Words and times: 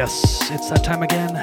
Yes, 0.00 0.50
it's 0.50 0.70
that 0.70 0.82
time 0.82 1.02
again. 1.02 1.36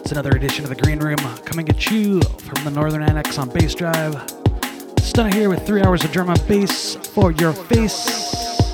It's 0.00 0.12
another 0.12 0.32
edition 0.32 0.64
of 0.64 0.68
the 0.68 0.76
Green 0.76 0.98
Room 0.98 1.16
coming 1.46 1.66
at 1.70 1.90
you 1.90 2.20
from 2.20 2.62
the 2.62 2.70
Northern 2.70 3.02
Annex 3.02 3.38
on 3.38 3.48
Bassdrive. 3.48 4.12
Stunna 4.96 5.32
here 5.32 5.48
with 5.48 5.66
three 5.66 5.80
hours 5.80 6.04
of 6.04 6.12
drum 6.12 6.28
and 6.28 6.46
bass 6.46 6.94
for 6.94 7.32
your 7.32 7.54
face. 7.54 8.04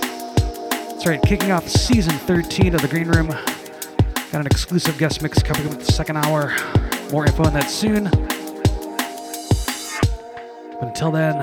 That's 0.01 1.07
right, 1.07 1.23
kicking 1.23 1.53
off 1.53 1.69
season 1.69 2.15
13 2.15 2.75
of 2.75 2.83
the 2.83 2.89
Green 2.89 3.07
Room. 3.07 3.29
Got 3.29 4.41
an 4.41 4.47
exclusive 4.47 4.99
guest 4.99 5.23
mix 5.23 5.41
coming 5.41 5.73
up 5.73 5.79
the 5.79 5.93
second 5.93 6.17
hour. 6.17 6.53
More 7.13 7.27
info 7.27 7.45
on 7.45 7.55
that 7.55 7.71
soon. 7.71 8.11
But 10.81 10.89
until 10.89 11.13
then, 11.13 11.37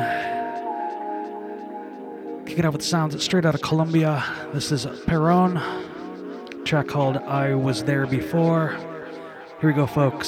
kicking 2.45 2.65
off 2.65 2.73
with 2.73 2.83
sounds 2.83 3.23
straight 3.23 3.45
out 3.45 3.55
of 3.55 3.61
Colombia. 3.61 4.21
This 4.51 4.73
is 4.73 4.85
Perón 4.85 5.84
track 6.65 6.87
called 6.87 7.17
I 7.17 7.53
Was 7.53 7.83
There 7.83 8.07
Before. 8.07 8.75
Here 9.61 9.69
we 9.69 9.73
go, 9.73 9.85
folks. 9.85 10.27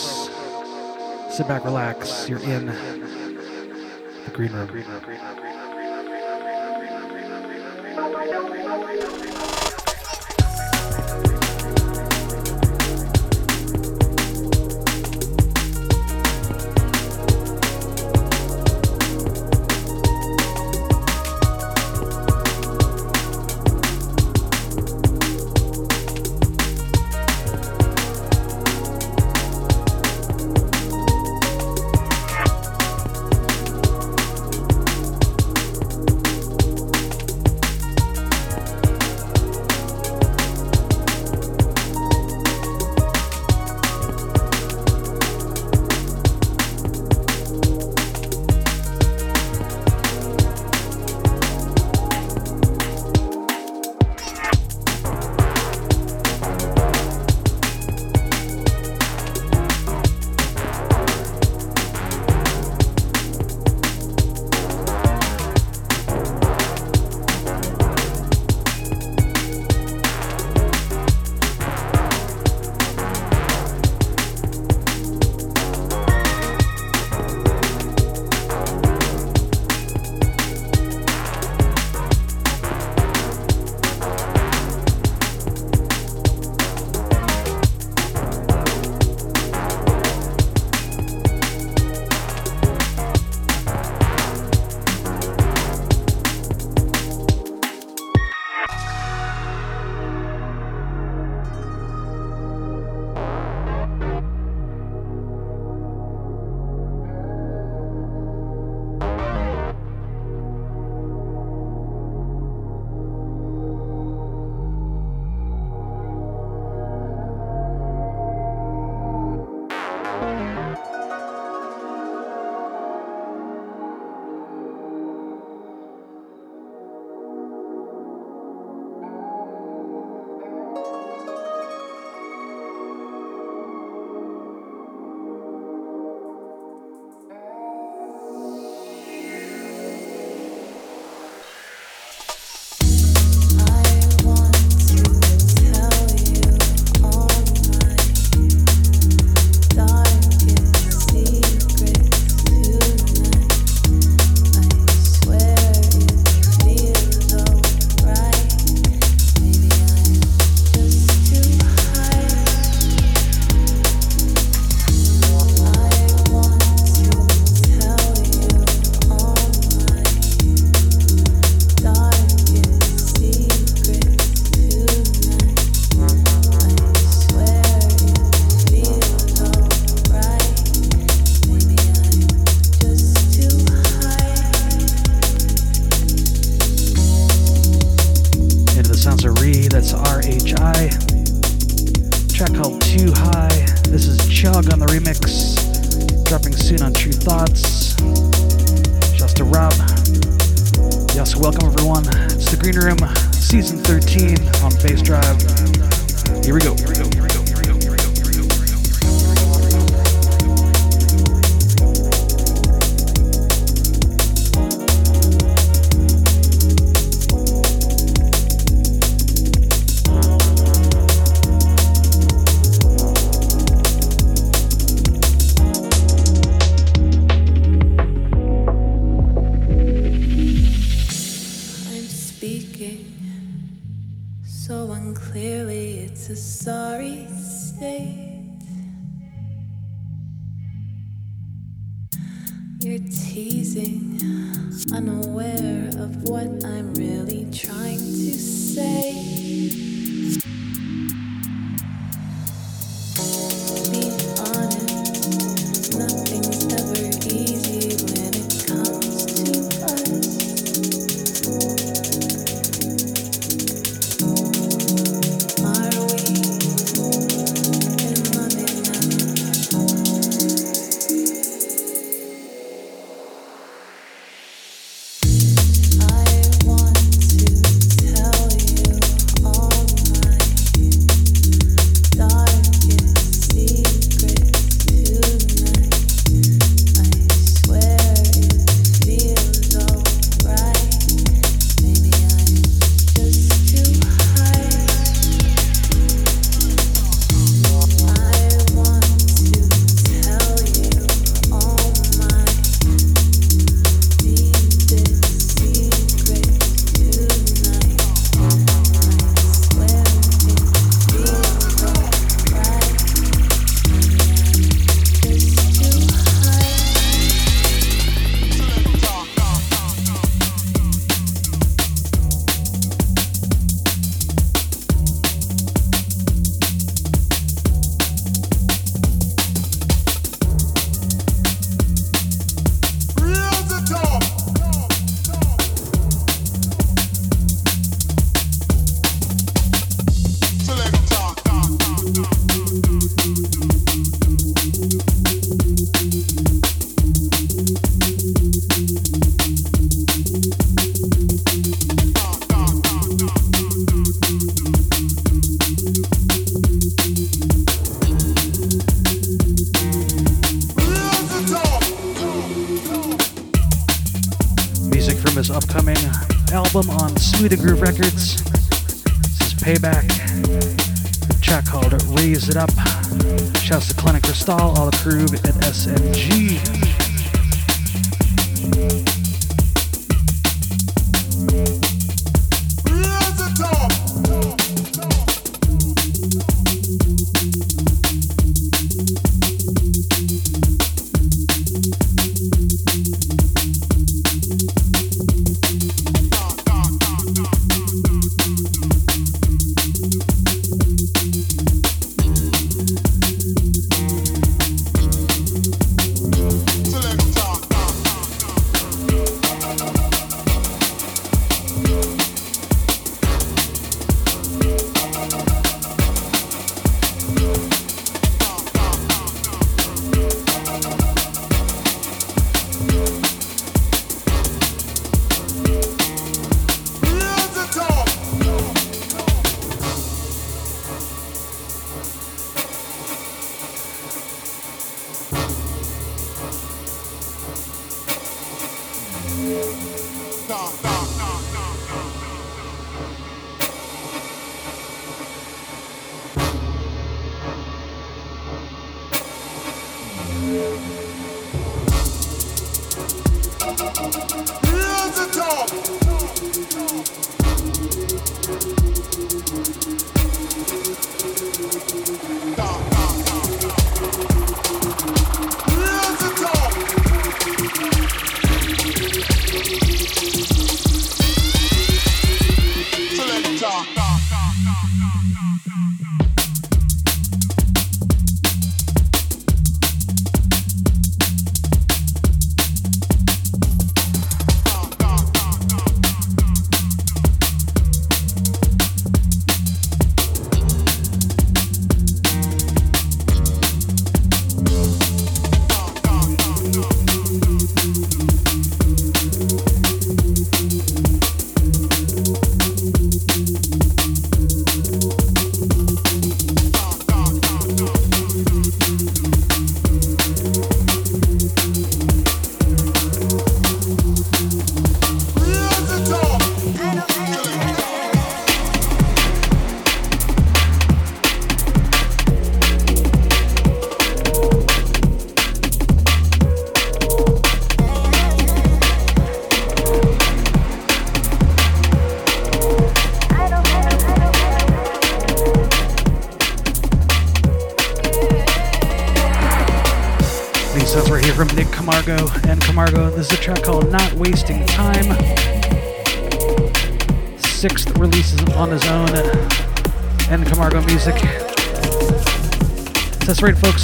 Sit 1.32 1.48
back, 1.48 1.66
relax. 1.66 2.30
You're 2.30 2.40
in 2.40 2.68
the 2.68 4.32
green 4.34 4.52
room. 4.52 4.68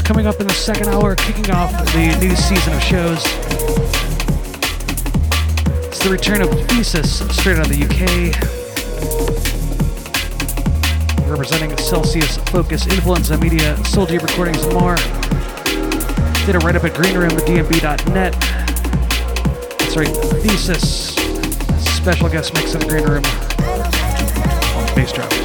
Coming 0.04 0.28
up 0.28 0.40
in 0.42 0.48
the 0.48 0.54
second 0.54 0.90
hour, 0.90 1.16
kicking 1.16 1.50
off 1.52 1.72
the 1.94 2.18
new 2.20 2.36
season 2.36 2.74
of 2.74 2.84
shows. 2.84 3.24
It's 5.88 6.04
the 6.04 6.10
return 6.10 6.42
of 6.42 6.50
Thesis, 6.68 7.20
straight 7.34 7.58
out 7.58 7.66
of 7.66 7.72
the 7.72 7.84
UK. 7.84 8.36
Representing 11.30 11.76
Celsius, 11.78 12.38
Focus, 12.50 12.86
Influenza 12.86 13.38
Media, 13.38 13.78
Soul 13.86 14.06
Deep 14.06 14.22
Recordings, 14.22 14.62
and 14.64 14.74
more. 14.74 14.96
Did 16.46 16.56
it 16.56 16.64
right 16.64 16.76
up 16.76 16.84
at 16.84 16.94
greenroom.dnb.net. 16.96 18.34
That's 19.80 19.96
right, 19.96 20.08
Thesis. 20.44 21.16
Special 21.96 22.28
guest 22.28 22.54
mix 22.54 22.74
in 22.74 22.82
the 22.82 22.88
green 22.88 23.06
room 23.06 23.24
on 24.76 24.96
Bass 24.96 25.14
Drop. 25.14 25.43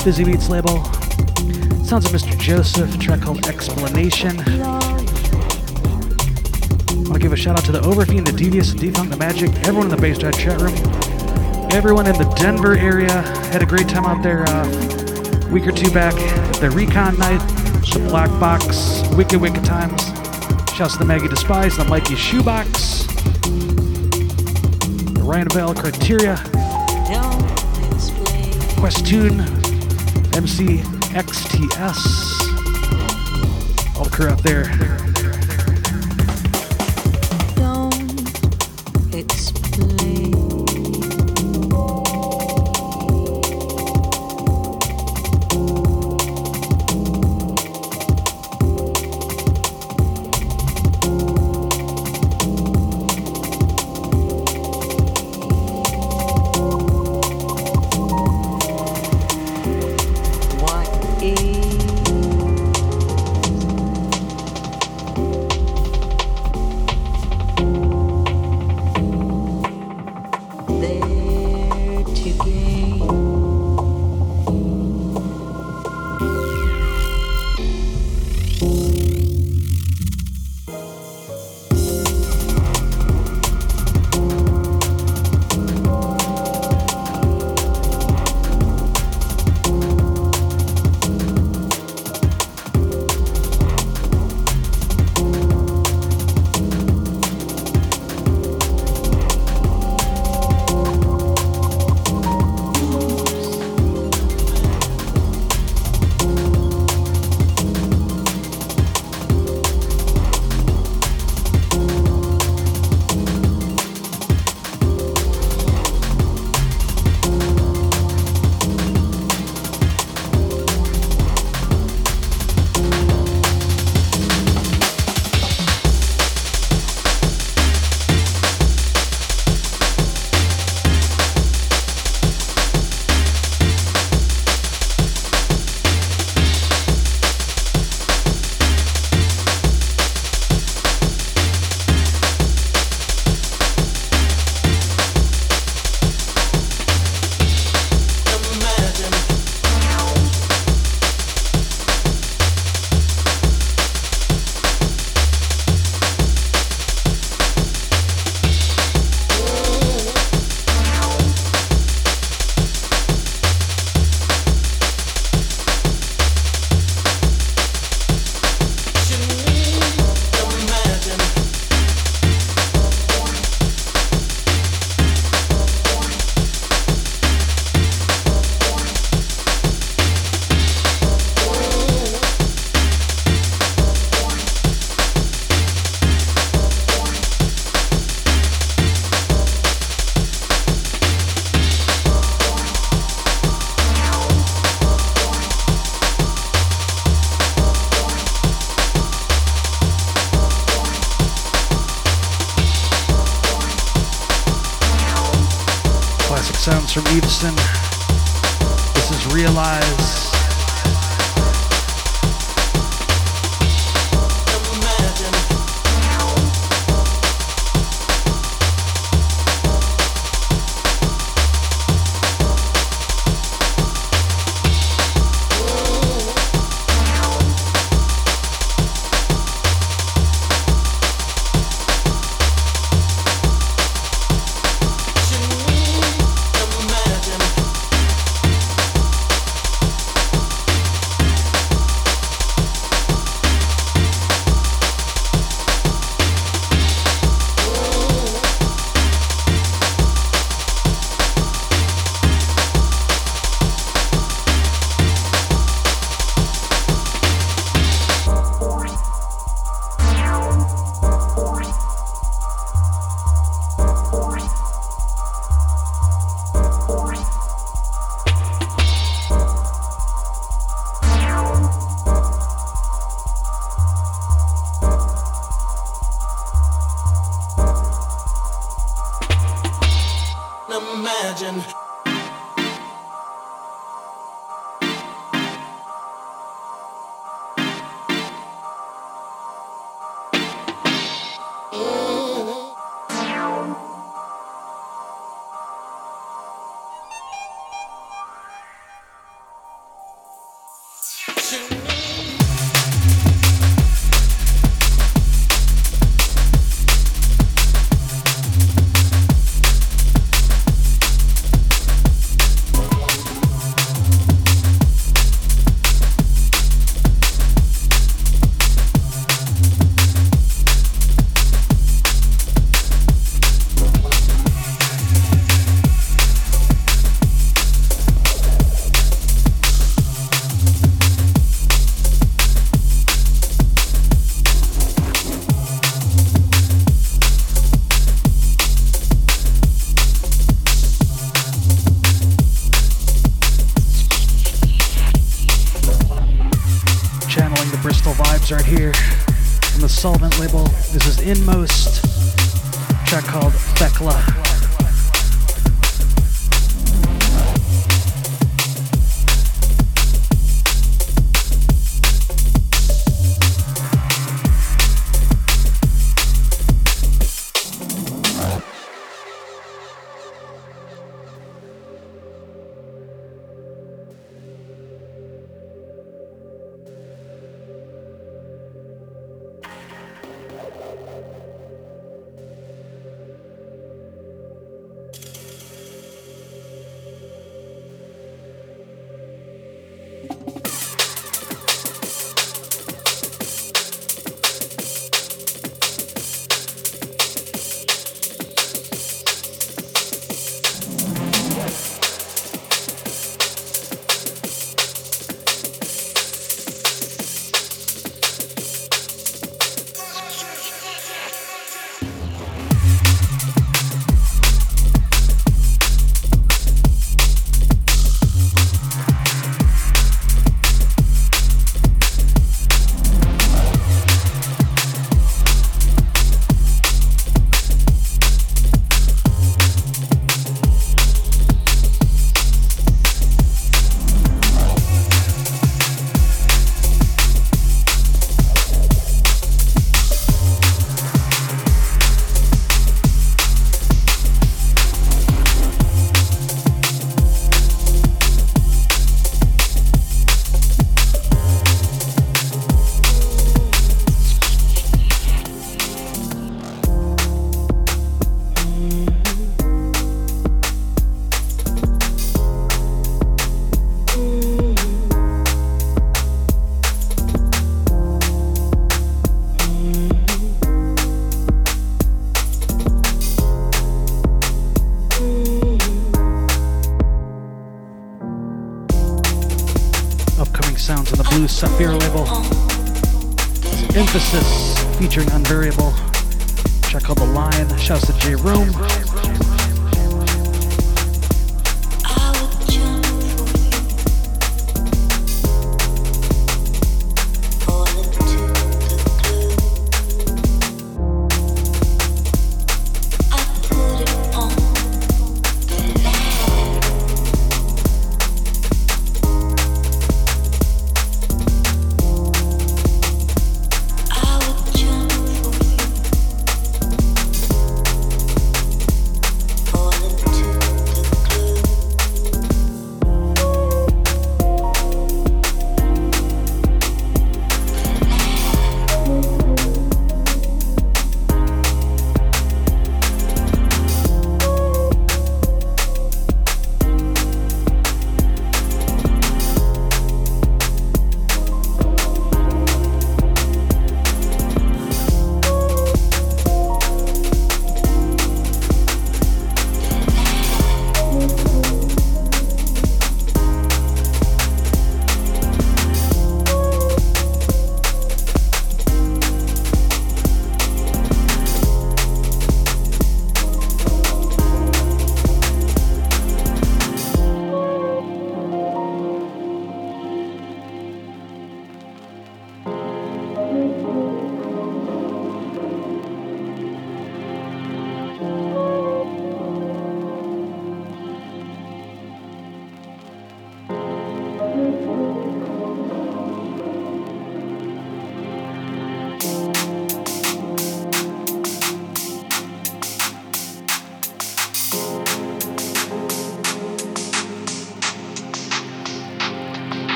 On 0.00 0.06
his 0.06 0.18
own 0.18 0.24
Fizzy 0.24 0.24
Beats 0.24 0.48
label. 0.48 0.84
Sounds 1.84 2.06
of 2.06 2.12
Mr. 2.12 2.38
Joseph, 2.38 2.98
track 2.98 3.20
called 3.20 3.46
Explanation. 3.46 4.38
I 4.40 4.78
want 6.94 7.14
to 7.14 7.18
give 7.18 7.32
a 7.32 7.36
shout 7.36 7.58
out 7.58 7.64
to 7.66 7.72
the 7.72 7.80
Overfiend, 7.80 8.26
the 8.26 8.32
Devious, 8.32 8.72
the 8.72 8.78
Defunct, 8.78 9.10
the 9.10 9.16
Magic, 9.16 9.50
everyone 9.66 9.90
in 9.90 9.96
the 9.96 9.96
Bassdrive 9.96 10.38
chat 10.38 10.60
room, 10.60 10.74
everyone 11.72 12.06
in 12.06 12.16
the 12.16 12.24
Denver 12.36 12.74
area. 12.74 13.22
Had 13.52 13.62
a 13.62 13.66
great 13.66 13.88
time 13.88 14.04
out 14.04 14.22
there 14.22 14.44
a 14.44 14.50
uh, 14.50 15.48
week 15.50 15.66
or 15.66 15.72
two 15.72 15.90
back 15.90 16.14
at 16.14 16.54
the 16.56 16.70
Recon 16.70 17.18
Night, 17.18 17.40
the 17.92 18.06
Black 18.08 18.30
Box, 18.40 19.02
Wicked 19.16 19.40
Wicked 19.40 19.64
Times. 19.64 20.02
Shouts 20.74 20.94
to 20.94 21.00
the 21.00 21.04
Maggie 21.04 21.28
Despise, 21.28 21.76
the 21.76 21.84
Mikey 21.84 22.14
Shoebox, 22.16 23.04
the 25.14 25.22
Ryan 25.22 25.48
Bell 25.48 25.74
Criteria, 25.74 26.36
Questtune, 28.76 29.59
MC 30.34 30.78
XTS, 31.12 31.96
all 33.96 34.04
the 34.04 34.10
crew 34.10 34.28
out 34.28 34.42
there. 34.42 34.99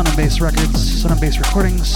Sun 0.00 0.06
and 0.06 0.16
Bass 0.16 0.40
Records, 0.40 1.02
Sun 1.02 1.12
and 1.12 1.20
Bass 1.20 1.36
Recordings. 1.36 1.92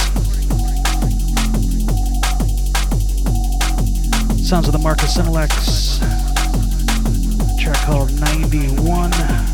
Sounds 4.47 4.67
of 4.67 4.73
the 4.73 4.81
Marcus 4.83 5.17
Intalex. 5.17 6.01
track 7.59 7.79
called 7.87 8.13
91. 8.21 9.54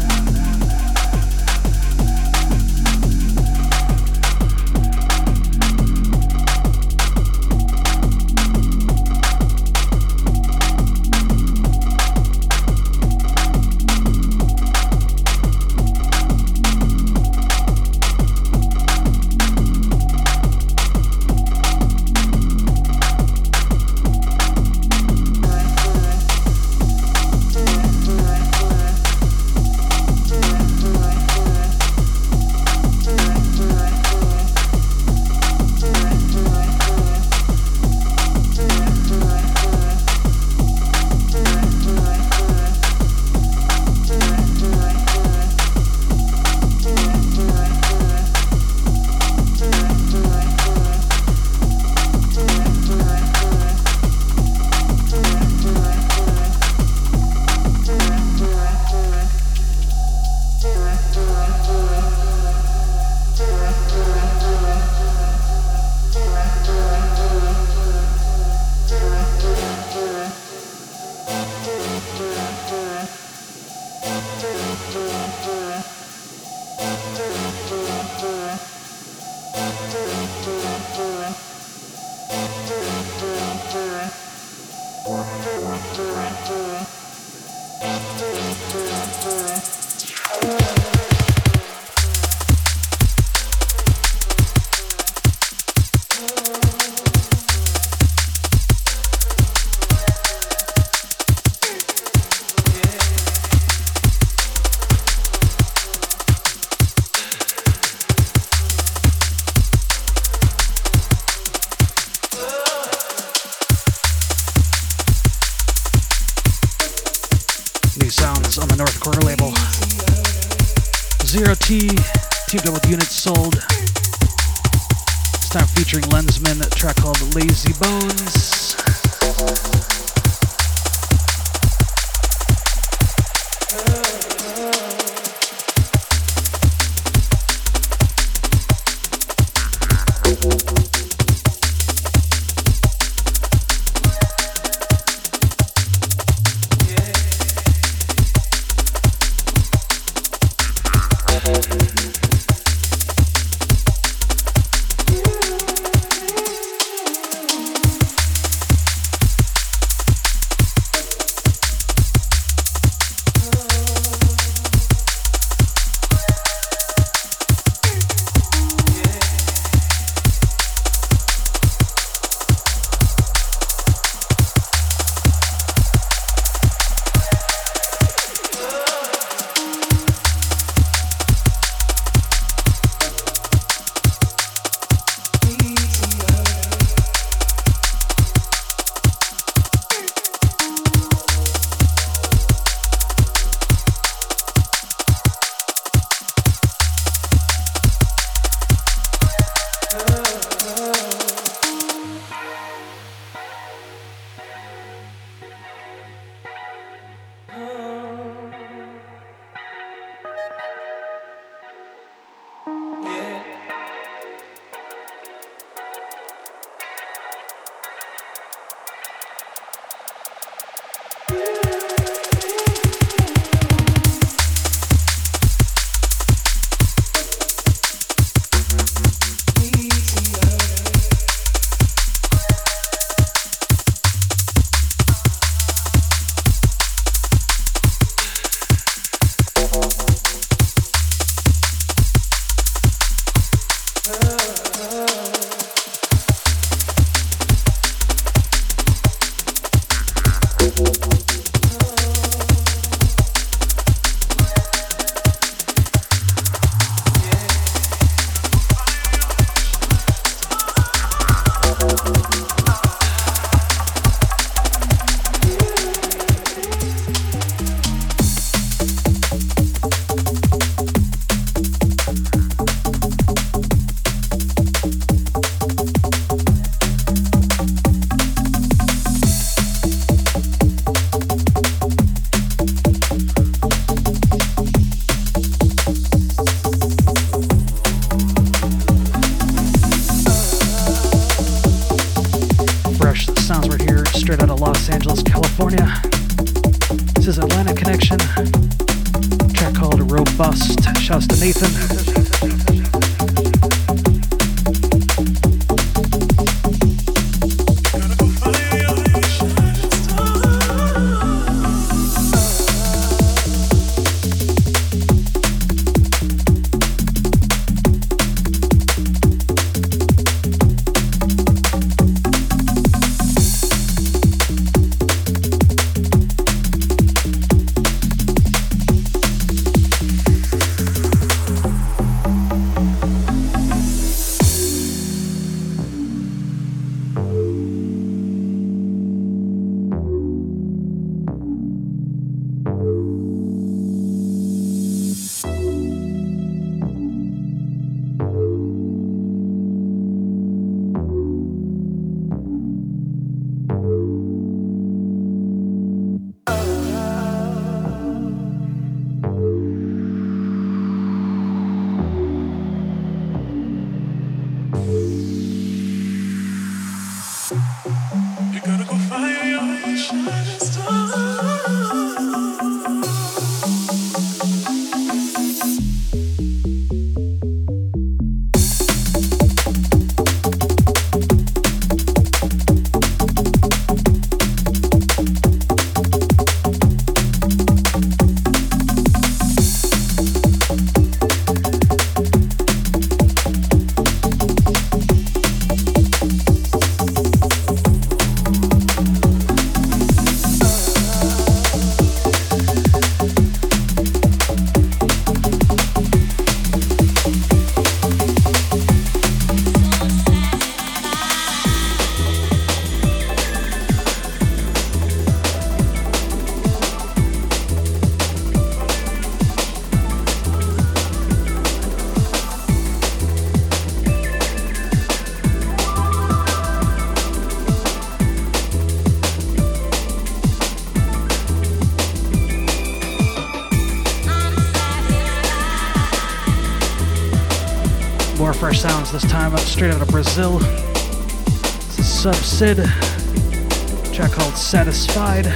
Track 442.60 444.32
called 444.32 444.54
Satisfied. 444.54 445.46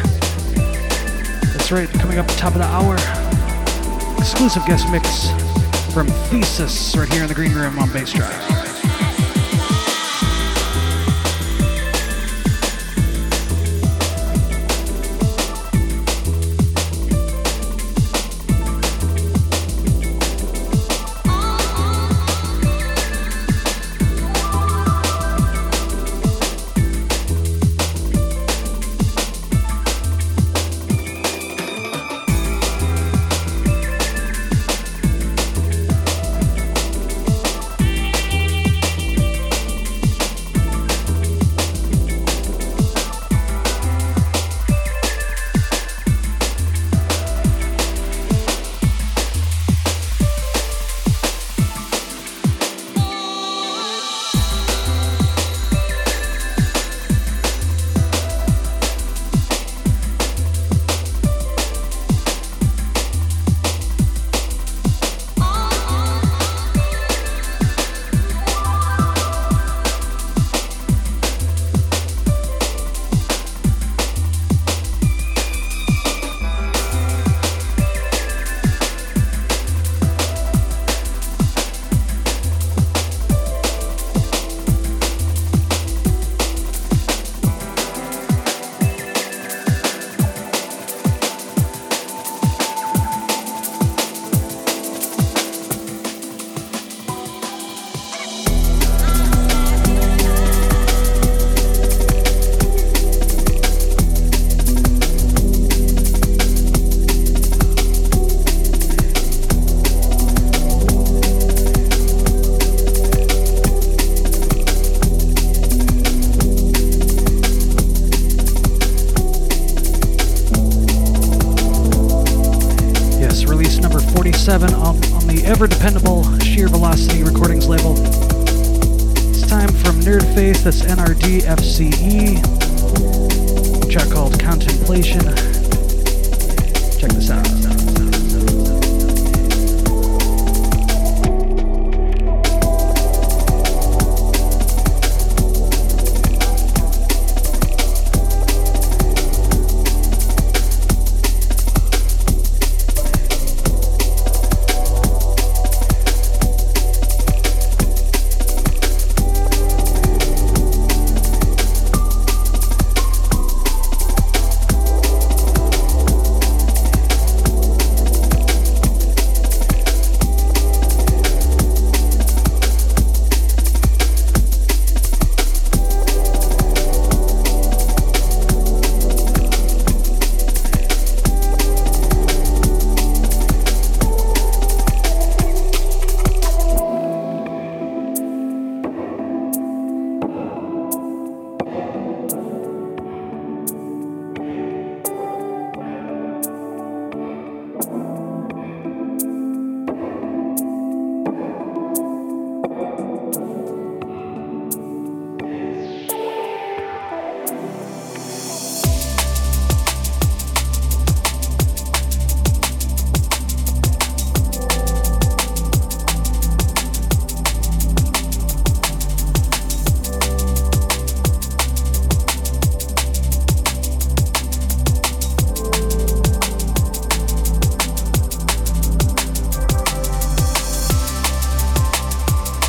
That's 1.50 1.70
right, 1.70 1.86
coming 2.00 2.16
up 2.16 2.26
top 2.28 2.54
of 2.54 2.60
the 2.60 2.64
hour. 2.64 2.94
Exclusive 4.16 4.64
guest 4.64 4.90
mix 4.90 5.28
from 5.92 6.06
Thesis 6.30 6.96
right 6.96 7.12
here 7.12 7.24
in 7.24 7.28
the 7.28 7.34
green 7.34 7.52
room 7.52 7.78
on 7.78 7.88
Bassdrive. 7.88 8.63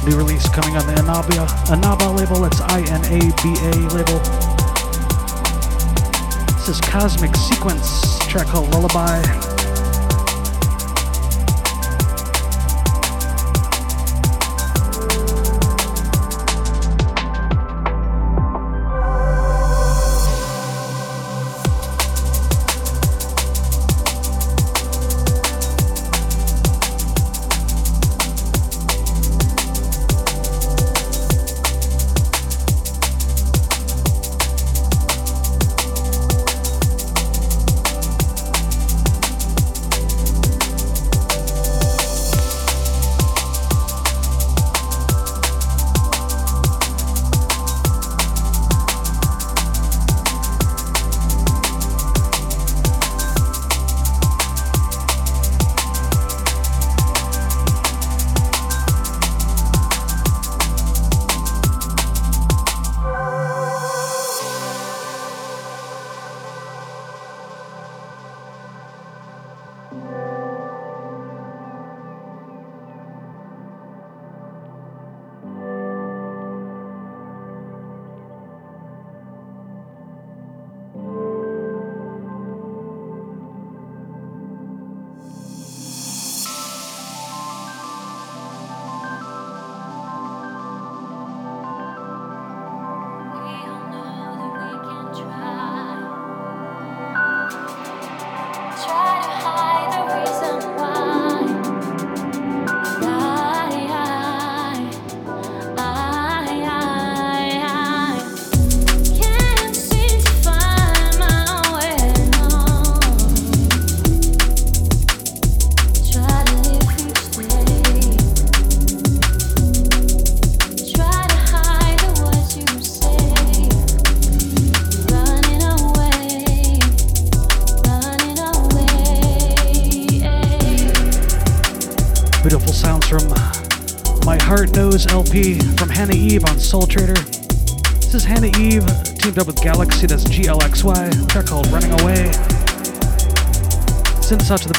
New 0.06 0.18
release 0.18 0.48
coming 0.50 0.78
on 0.78 0.86
the 0.86 0.94
Anabia 0.94 1.48
Anaba 1.66 2.16
label. 2.16 2.42
That's 2.42 2.62
I-N-A-B-A 2.62 3.72
label. 3.90 4.20
This 6.58 6.70
is 6.70 6.82
Cosmic 6.82 7.36
Sequence, 7.36 8.20
track 8.28 8.46
called 8.46 8.70
Lullaby. 8.70 9.65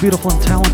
Beautiful 0.01 0.31
and 0.31 0.43
talented 0.43 0.66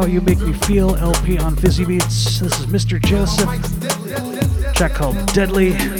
How 0.00 0.06
You 0.06 0.22
Make 0.22 0.40
Me 0.40 0.54
Feel 0.54 0.96
LP 0.96 1.36
on 1.36 1.54
Fizzy 1.56 1.84
Beats. 1.84 2.40
This 2.40 2.58
is 2.58 2.64
Mr. 2.68 2.98
Joseph, 2.98 3.50
track 4.74 4.94
called 4.94 5.14
Deadly. 5.34 5.99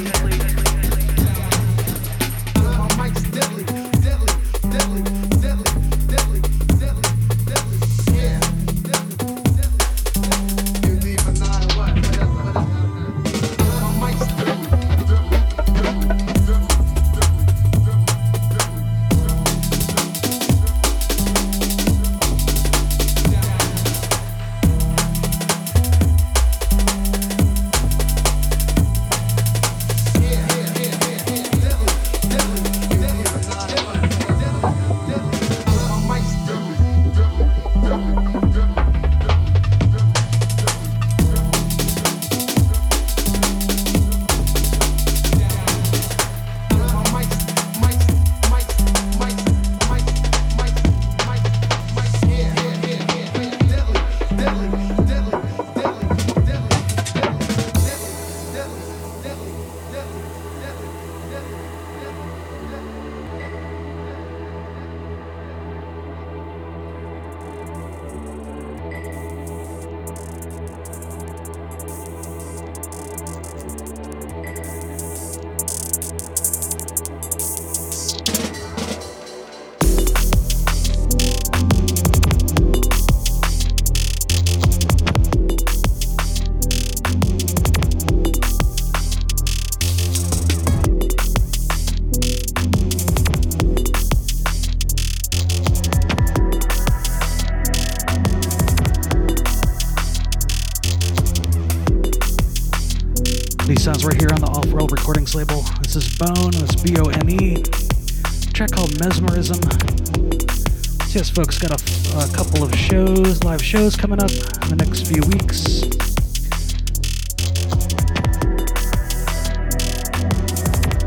Folks, 111.35 111.59
got 111.59 111.71
a, 111.71 112.19
a 112.19 112.29
couple 112.35 112.65
of 112.65 112.75
shows, 112.75 113.45
live 113.45 113.63
shows 113.63 113.95
coming 113.97 114.21
up 114.21 114.31
in 114.31 114.69
the 114.69 114.77
next 114.77 115.07
few 115.07 115.23
weeks. 115.31 115.81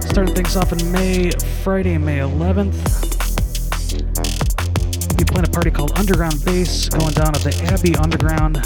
Starting 0.09 0.33
things 0.33 0.55
off 0.55 0.71
in 0.71 0.91
May, 0.91 1.31
Friday, 1.61 1.97
May 1.97 2.19
11th. 2.19 2.73
Be 5.17 5.25
playing 5.25 5.45
a 5.45 5.51
party 5.51 5.71
called 5.71 5.91
Underground 5.99 6.43
Bass 6.45 6.87
going 6.89 7.13
down 7.13 7.35
at 7.35 7.41
the 7.41 7.53
Abbey 7.71 7.95
Underground 7.97 8.57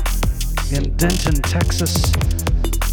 in 0.71 0.95
Denton, 0.95 1.41
Texas, 1.41 2.11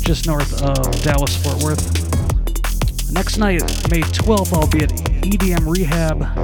just 0.00 0.26
north 0.26 0.62
of 0.62 1.02
Dallas 1.02 1.36
Fort 1.36 1.62
Worth. 1.62 3.12
Next 3.12 3.36
night, 3.36 3.60
May 3.90 4.00
12th, 4.00 4.52
I'll 4.52 4.68
be 4.68 4.82
at 4.82 4.90
EDM 5.22 5.70
Rehab 5.70 6.43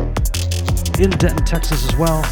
in 1.01 1.11
Denton, 1.11 1.45
Texas 1.47 1.89
as 1.89 1.97
well. 1.97 2.23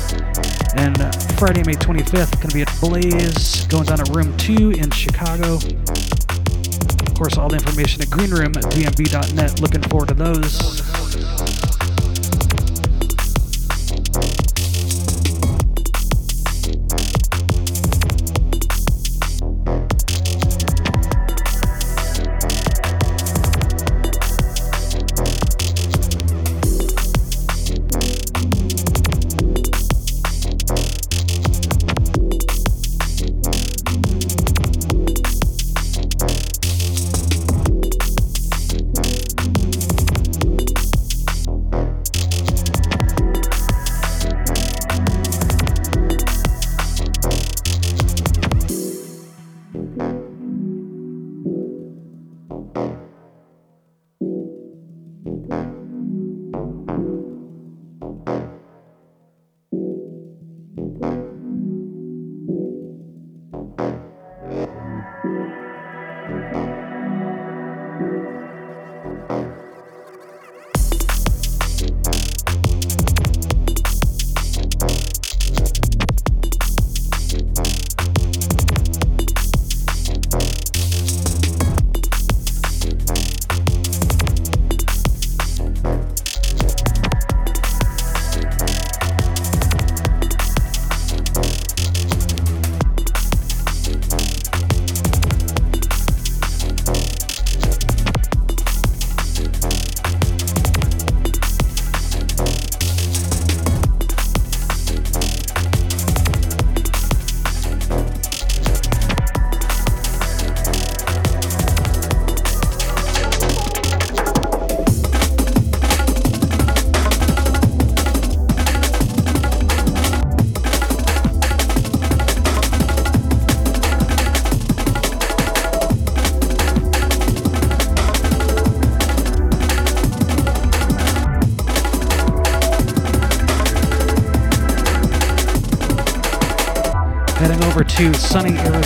And 0.76 1.00
uh, 1.00 1.10
Friday, 1.38 1.62
May 1.64 1.74
25th, 1.74 2.40
gonna 2.40 2.54
be 2.54 2.62
at 2.62 2.80
Blaze, 2.80 3.66
going 3.66 3.84
down 3.84 4.00
at 4.00 4.08
Room 4.10 4.36
2 4.36 4.72
in 4.72 4.90
Chicago. 4.90 5.54
Of 5.54 7.14
course, 7.14 7.38
all 7.38 7.48
the 7.48 7.56
information 7.56 8.02
at 8.02 8.08
greenroomdnb.net. 8.08 9.60
Looking 9.60 9.82
forward 9.82 10.08
to 10.08 10.14
those. 10.14 10.87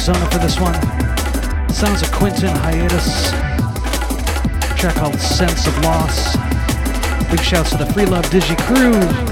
For 0.05 0.39
this 0.39 0.59
one. 0.59 0.75
Sounds 1.71 2.03
of 2.03 2.11
Quentin 2.11 2.49
Hiatus. 2.49 3.31
track 4.77 4.97
called 4.97 5.15
Sense 5.21 5.69
of 5.69 5.79
Loss. 5.85 6.37
Big 7.31 7.41
shouts 7.41 7.71
to 7.71 7.77
the 7.77 7.87
Free 7.93 8.07
Love 8.07 8.25
Digi 8.25 8.59
crew. 8.59 9.32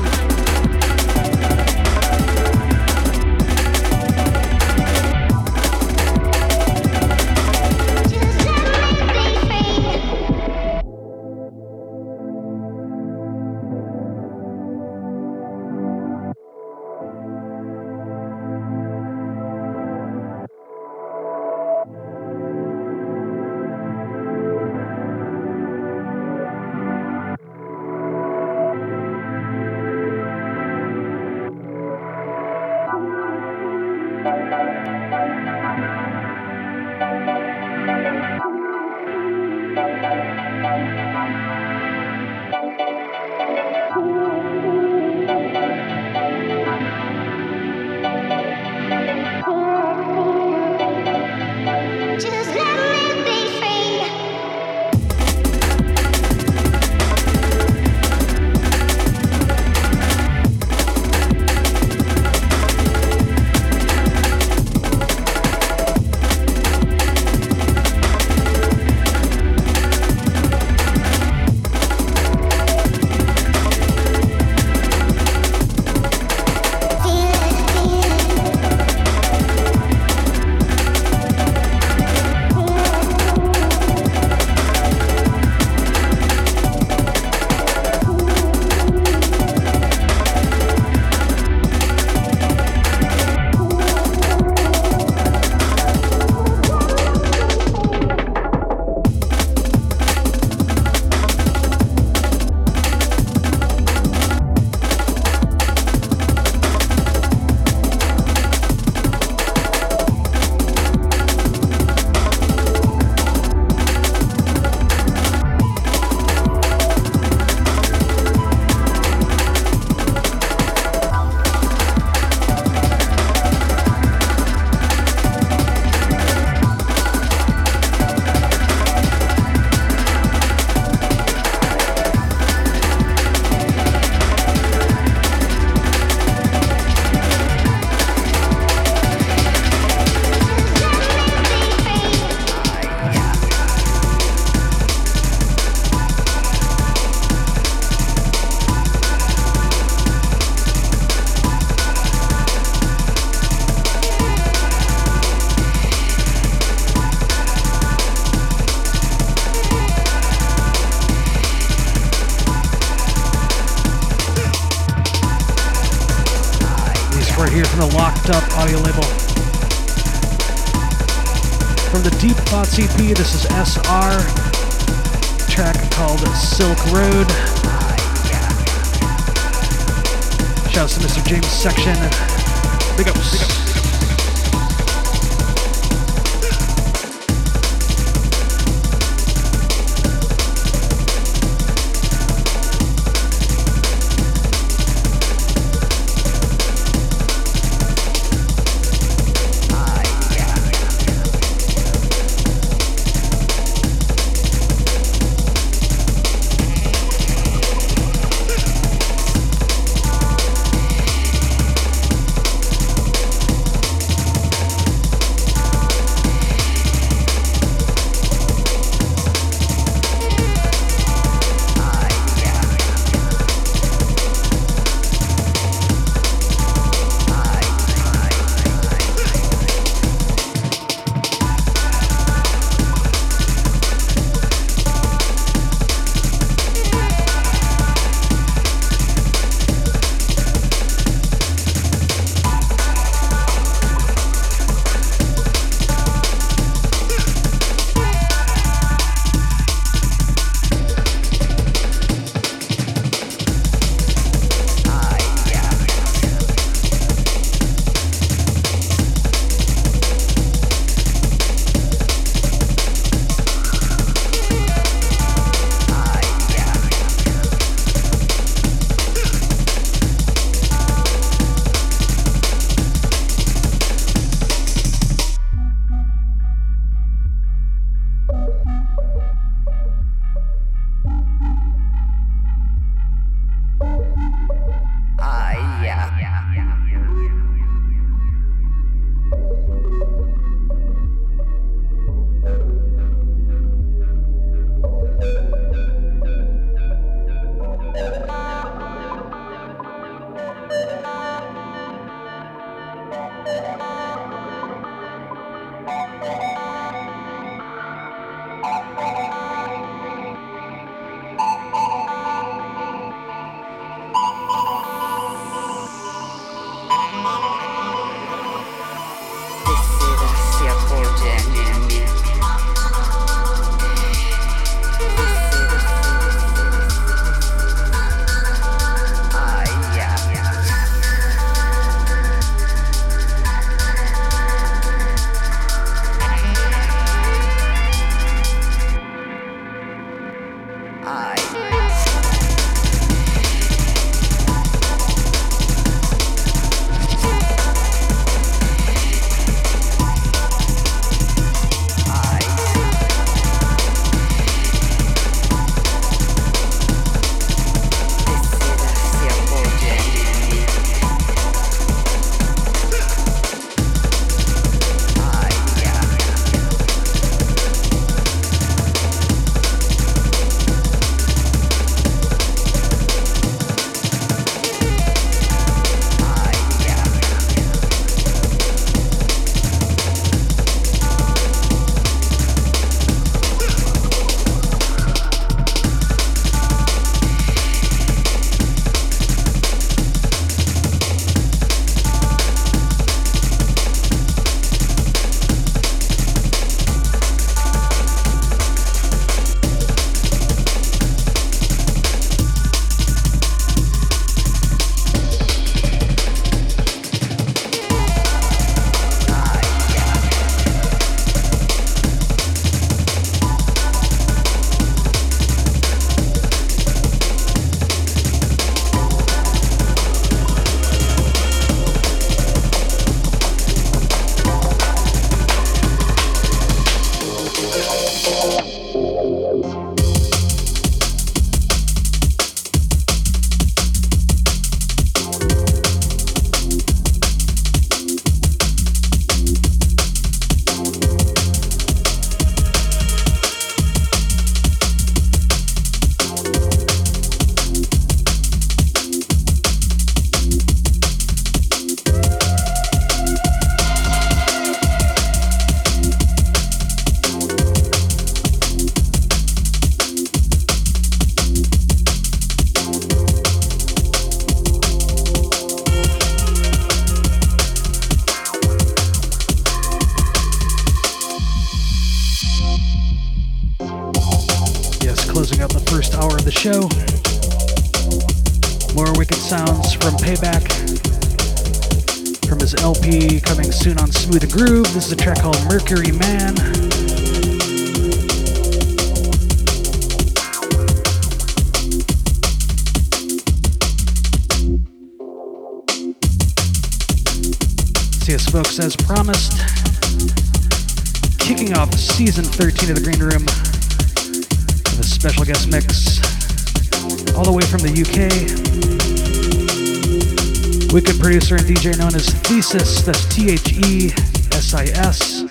DJ 511.80 511.96
known 511.96 512.14
as 512.14 512.28
Thesis, 512.28 513.00
that's 513.00 513.24
T 513.34 513.52
H 513.52 513.72
E 513.72 514.12
S 514.52 514.74
I 514.74 514.84
S. 514.84 515.44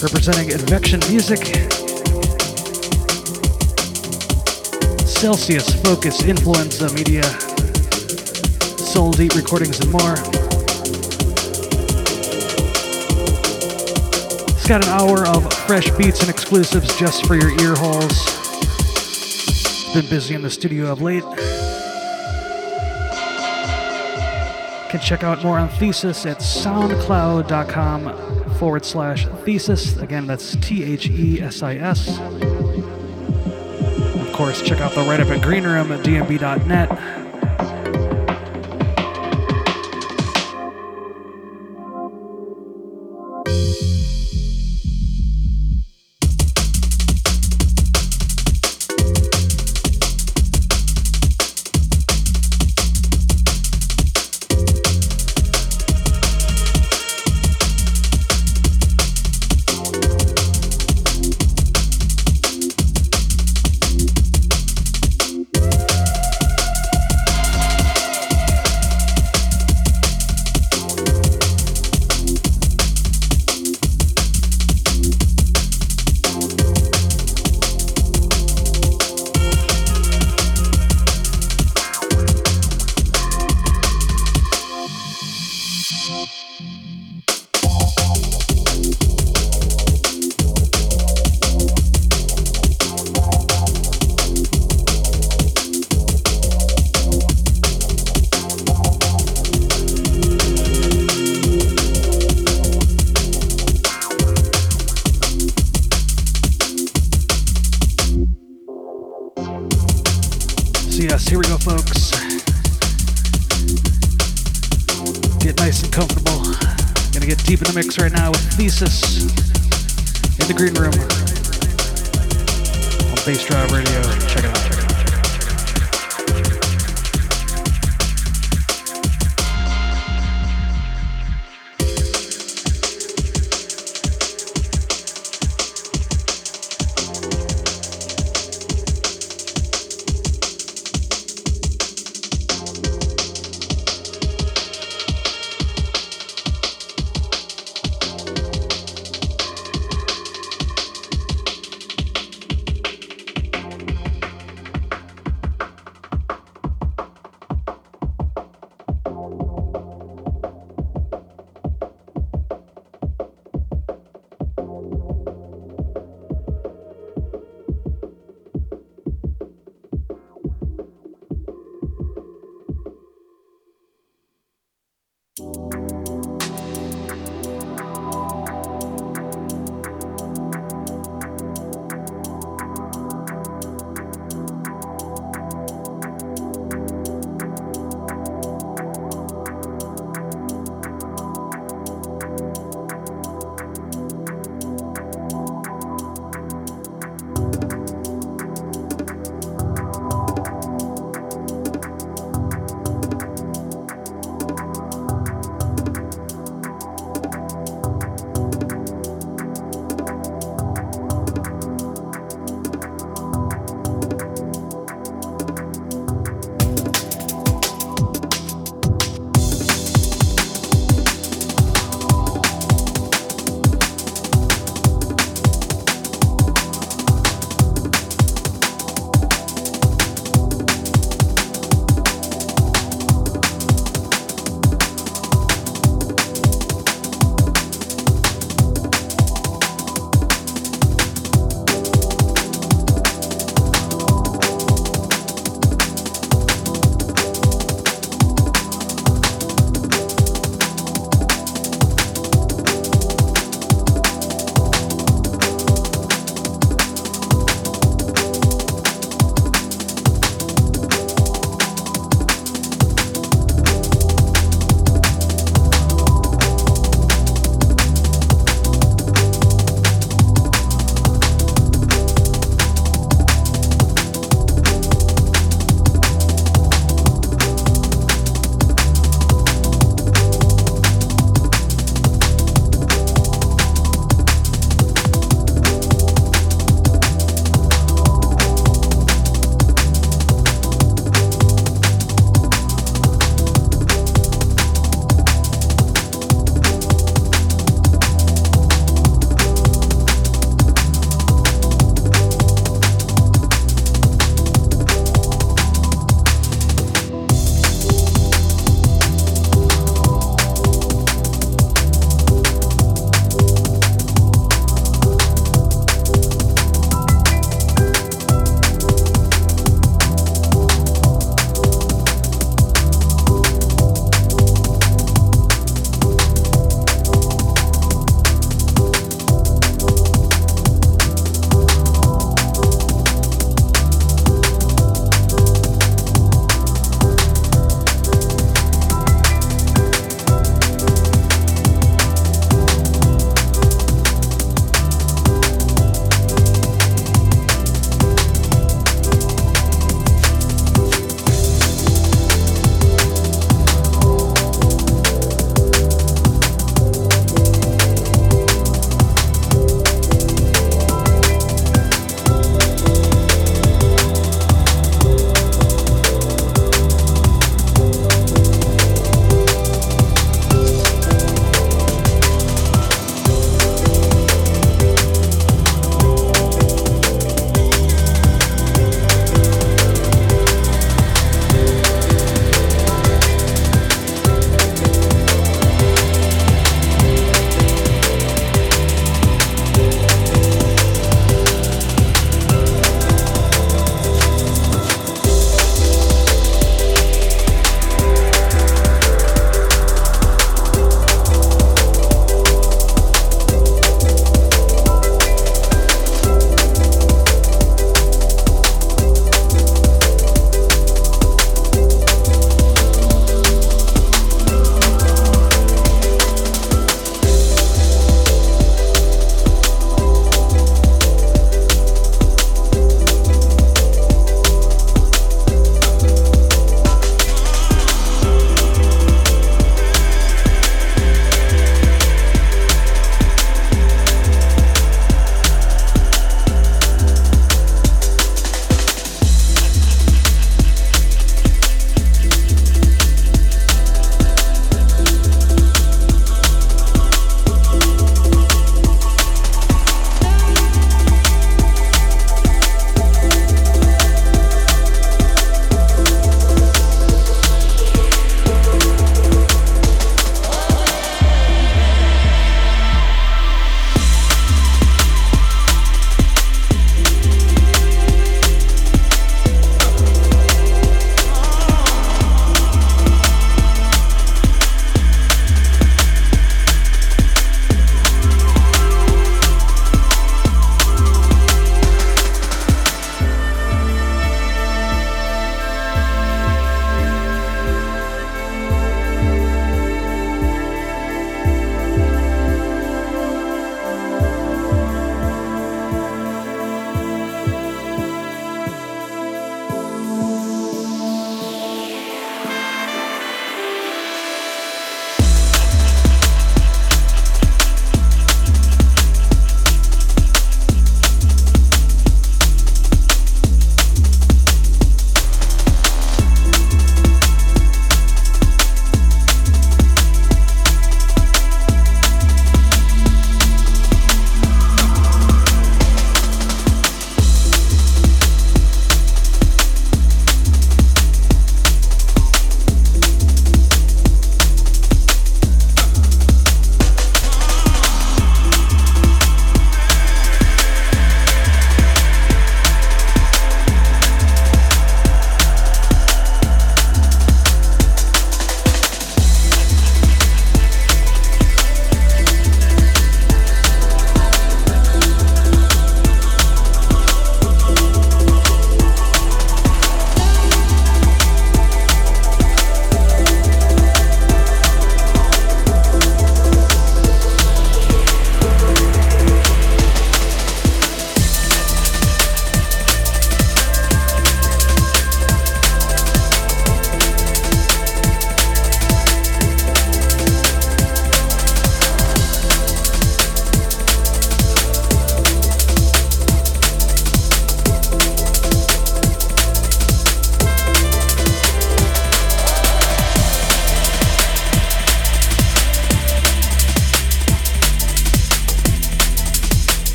Representing 0.00 0.52
Advection 0.52 1.00
Music, 1.10 1.44
Celsius 5.04 5.74
Focus 5.82 6.22
Influenza 6.22 6.88
Media, 6.94 7.24
Soul 8.78 9.10
Deep 9.10 9.34
Recordings, 9.34 9.80
and 9.80 9.90
more. 9.90 10.14
It's 14.54 14.68
got 14.68 14.84
an 14.84 14.90
hour 14.90 15.26
of 15.26 15.52
fresh 15.66 15.90
beats 15.96 16.20
and 16.20 16.30
exclusives 16.30 16.96
just 16.96 17.26
for 17.26 17.34
your 17.34 17.50
ear 17.60 17.74
holes. 17.74 18.24
Been 19.92 20.08
busy 20.08 20.36
in 20.36 20.42
the 20.42 20.50
studio 20.50 20.92
of 20.92 21.02
late. 21.02 21.24
Can 24.88 25.00
check 25.00 25.22
out 25.22 25.44
more 25.44 25.58
on 25.58 25.68
Thesis 25.68 26.24
at 26.24 26.38
soundcloud.com 26.38 28.54
forward 28.54 28.86
slash 28.86 29.26
thesis. 29.44 29.98
Again, 29.98 30.26
that's 30.26 30.56
T 30.56 30.82
H 30.82 31.10
E 31.10 31.42
S 31.42 31.62
I 31.62 31.74
S. 31.76 32.18
Of 34.18 34.32
course, 34.32 34.62
check 34.62 34.80
out 34.80 34.92
the 34.92 35.02
write 35.02 35.20
up 35.20 35.28
at 35.28 35.42
Green 35.42 35.66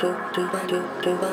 do 0.00 0.10
do 0.34 0.42
do 0.70 0.80
do 1.02 1.12
do 1.16 1.24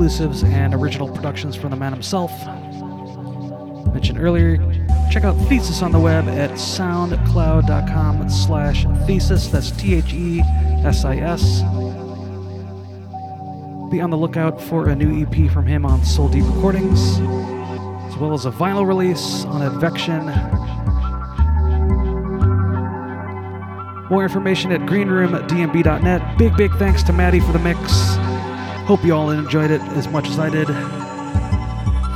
exclusives 0.00 0.42
and 0.44 0.72
original 0.72 1.12
productions 1.12 1.54
from 1.54 1.68
the 1.70 1.76
man 1.76 1.92
himself. 1.92 2.32
Mentioned 3.92 4.18
earlier, 4.18 4.56
check 5.12 5.24
out 5.24 5.36
Thesis 5.46 5.82
on 5.82 5.92
the 5.92 5.98
web 5.98 6.26
at 6.26 6.52
soundcloud.com 6.52 8.30
slash 8.30 8.86
thesis. 9.06 9.48
That's 9.48 9.70
T-H-E-S-I-S. 9.72 11.60
Be 13.90 14.00
on 14.00 14.08
the 14.08 14.16
lookout 14.16 14.58
for 14.58 14.88
a 14.88 14.96
new 14.96 15.22
EP 15.22 15.50
from 15.50 15.66
him 15.66 15.84
on 15.84 16.02
Soul 16.02 16.28
Deep 16.28 16.46
Recordings, 16.46 17.18
as 18.10 18.16
well 18.16 18.32
as 18.32 18.46
a 18.46 18.50
vinyl 18.50 18.86
release 18.86 19.44
on 19.44 19.60
Advection. 19.60 20.24
More 24.08 24.22
information 24.22 24.72
at 24.72 24.80
greenroomdnb.net. 24.80 26.38
Big, 26.38 26.56
big 26.56 26.72
thanks 26.76 27.02
to 27.02 27.12
Maddie 27.12 27.40
for 27.40 27.52
the 27.52 27.58
mix. 27.58 28.09
Hope 28.90 29.04
you 29.04 29.14
all 29.14 29.30
enjoyed 29.30 29.70
it 29.70 29.80
as 29.92 30.08
much 30.08 30.26
as 30.26 30.40
I 30.40 30.50
did. 30.50 30.66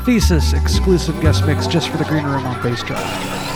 Thesis 0.04 0.54
exclusive 0.54 1.14
guest 1.20 1.46
mix 1.46 1.68
just 1.68 1.88
for 1.88 1.98
the 1.98 2.04
Green 2.04 2.24
Room 2.24 2.44
on 2.44 2.56
Bassdrive. 2.56 3.53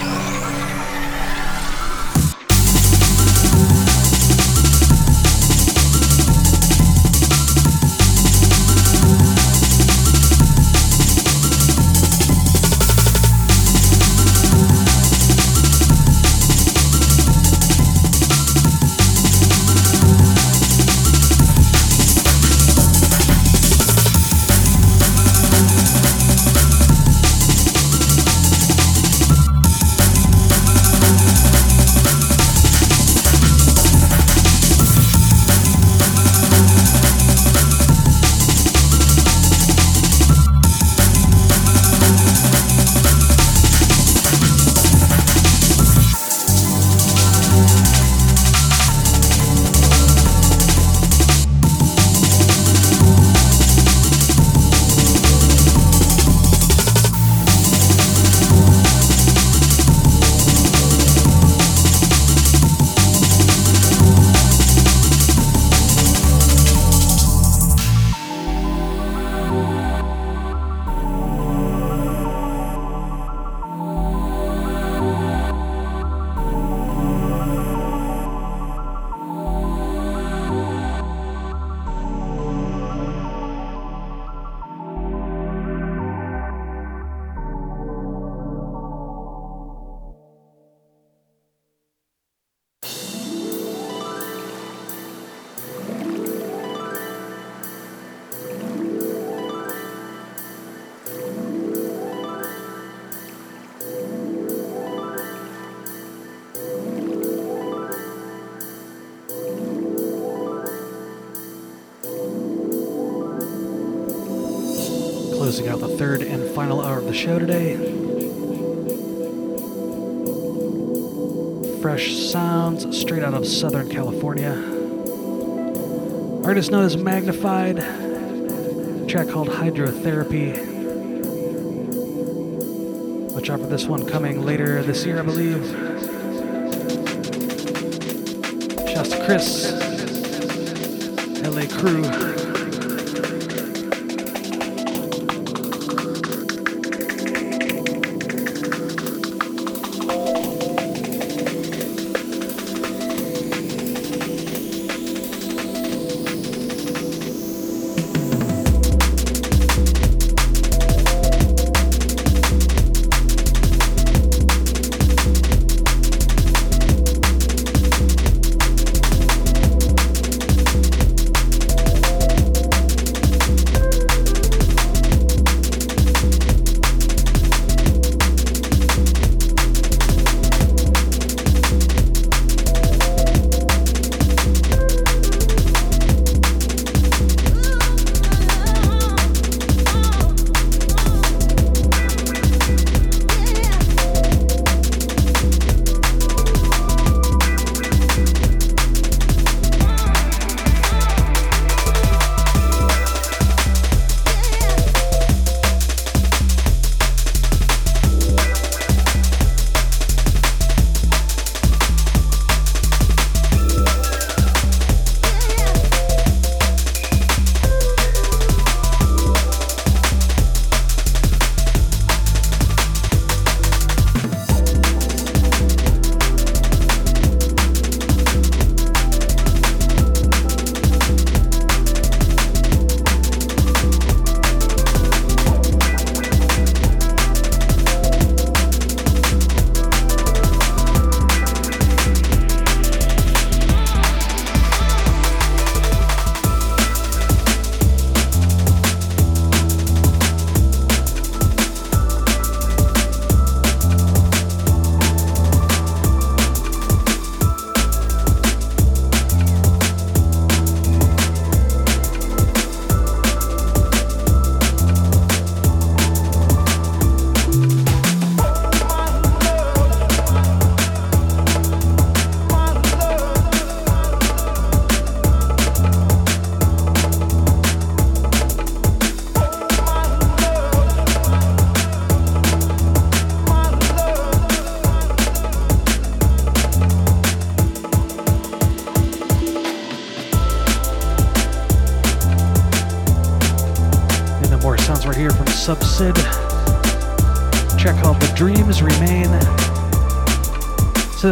Magnafide. 127.29 129.07
track 129.07 129.29
called 129.29 129.49
Hydrotherapy. 129.49 130.18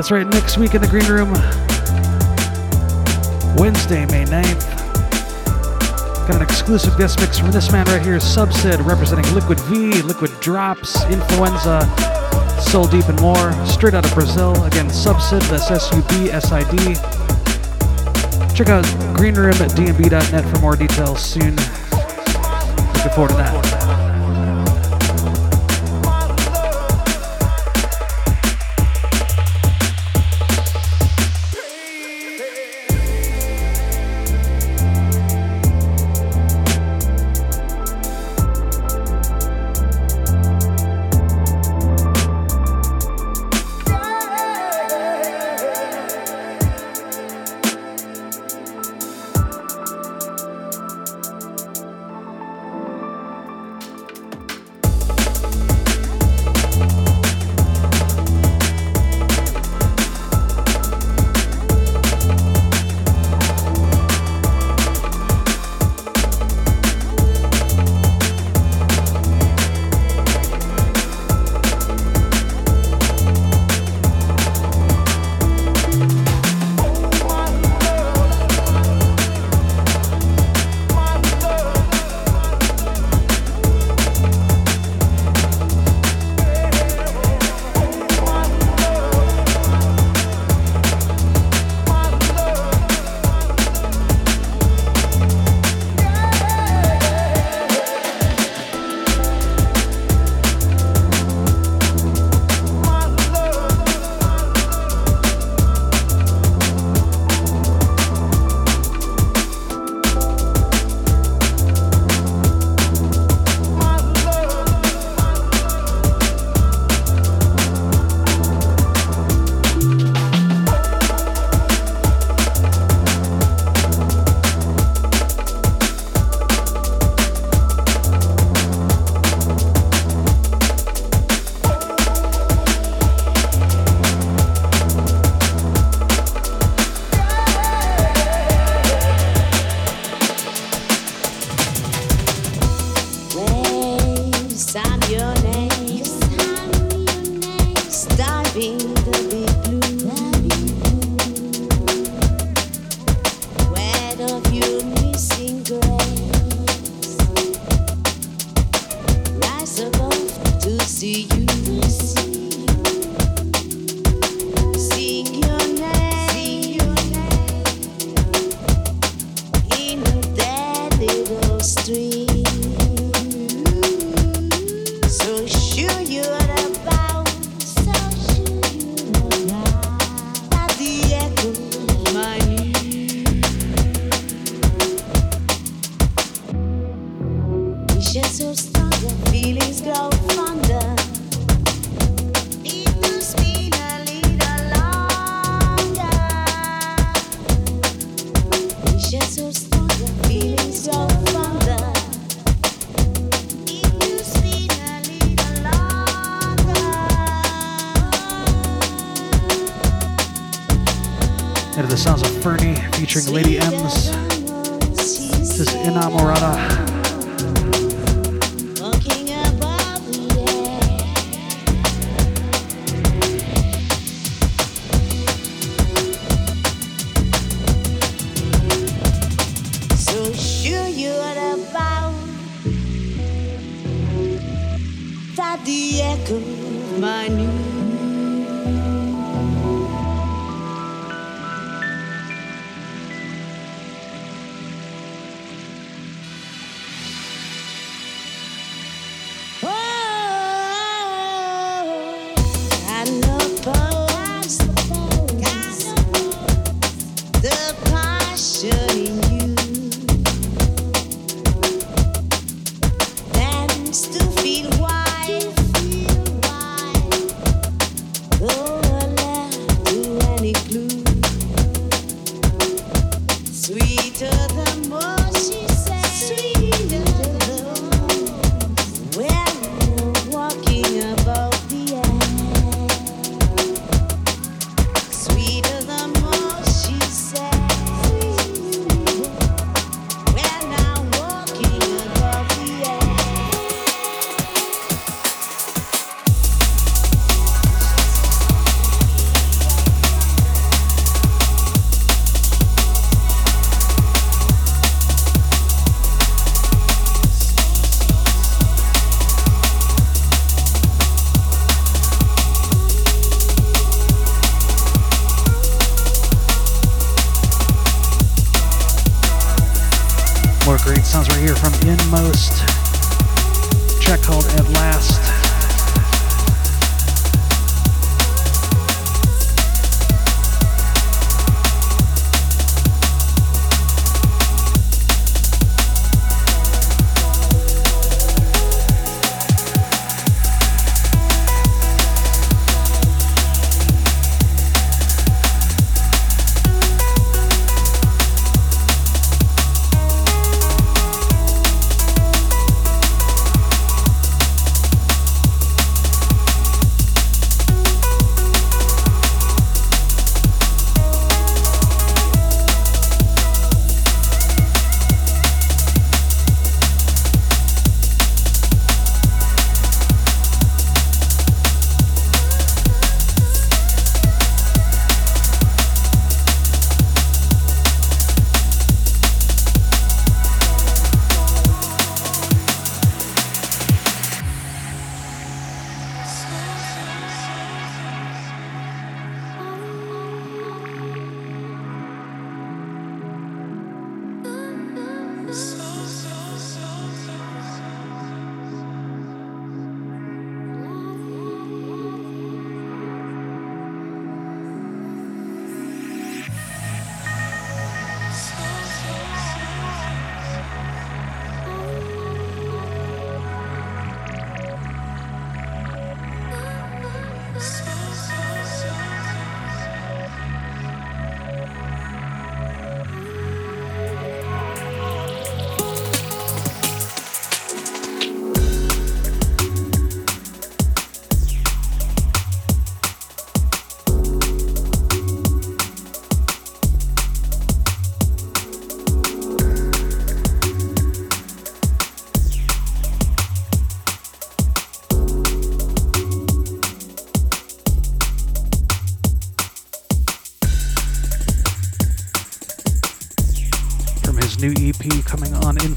That's 0.07 0.25
right, 0.25 0.35
next 0.35 0.57
week 0.57 0.75
in 0.75 0.81
the 0.81 0.87
Green 0.87 1.07
Room, 1.07 1.33
Wednesday, 3.57 4.07
May 4.07 4.25
9th. 4.25 4.65
Got 6.29 6.37
an 6.37 6.43
exclusive 6.43 6.97
guest 6.97 7.19
mix 7.19 7.41
from 7.41 7.51
this 7.51 7.73
man 7.73 7.87
right 7.87 8.01
here, 8.01 8.19
Subsid, 8.19 8.87
representing 8.87 9.29
Liquid 9.35 9.59
V, 9.63 10.03
Liquid 10.03 10.31
Drops, 10.39 11.03
Influenza, 11.07 11.81
Soul 12.61 12.87
Deep, 12.87 13.09
and 13.09 13.21
more. 13.21 13.51
Straight 13.67 13.95
out 13.95 14.07
of 14.07 14.15
Brazil. 14.15 14.53
Again, 14.63 14.87
Subsid, 14.87 15.43
that's 15.51 15.73
S 15.73 15.91
U 15.93 16.01
B 16.03 16.31
S 16.31 16.53
I 16.53 16.63
D. 16.71 16.95
Check 18.55 18.69
out 18.69 18.85
greenroom 19.17 19.55
at 19.55 19.73
dnb.net 19.73 20.45
for 20.45 20.61
more 20.61 20.77
details 20.77 21.21
soon. 21.21 21.57
Looking 22.95 23.13
forward 23.13 23.31
to 23.31 23.37
that. 23.39 23.86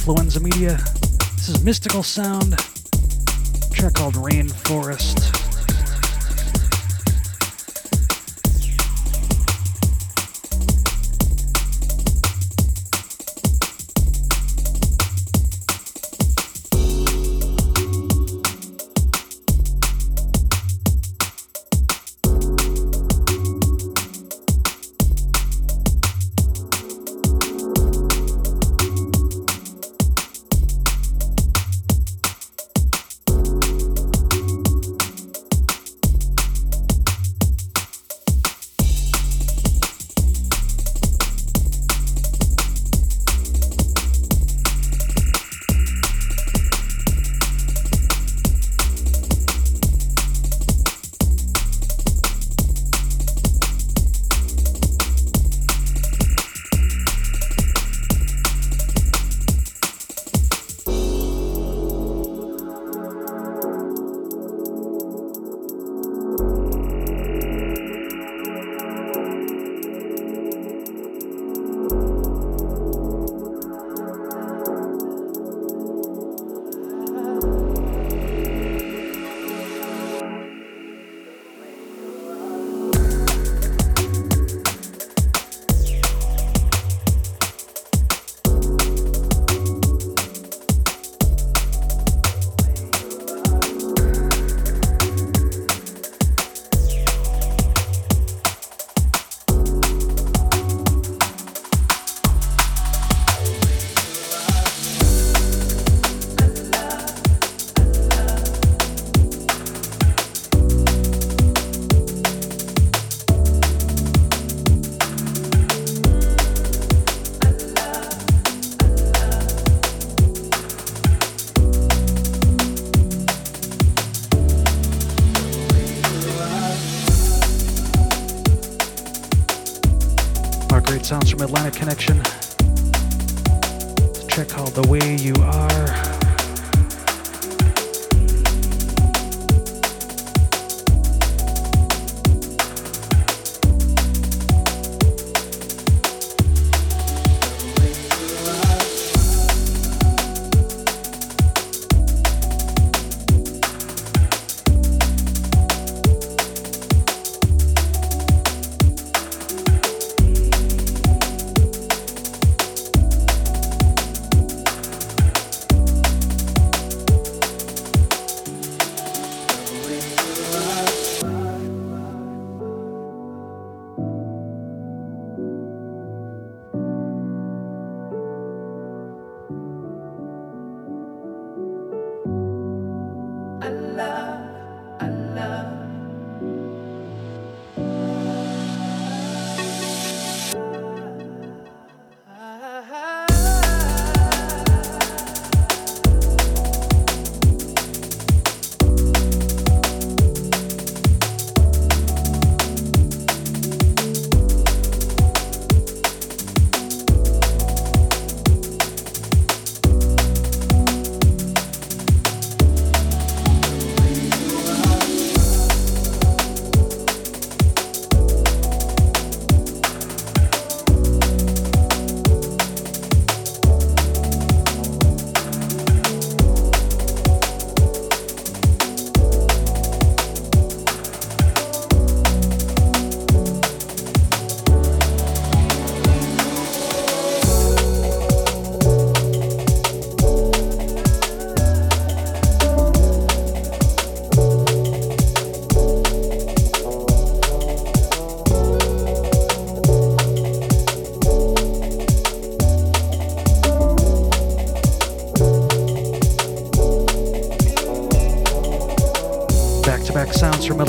Influenza 0.09 0.39
Media. 0.39 0.75
This 1.35 1.49
is 1.49 1.63
Mystical 1.63 2.01
Sound, 2.01 2.55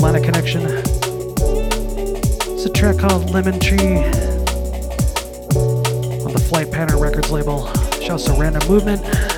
Atlantic 0.03 0.23
Connection. 0.23 0.63
It's 2.49 2.65
a 2.65 2.71
track 2.71 2.97
called 2.97 3.29
Lemon 3.29 3.59
Tree 3.59 3.97
on 6.25 6.33
the 6.33 6.43
Flight 6.49 6.71
Pattern 6.71 6.99
Records 6.99 7.29
label. 7.29 7.71
Shouts 8.01 8.23
to 8.23 8.33
Random 8.33 8.67
Movement. 8.67 9.30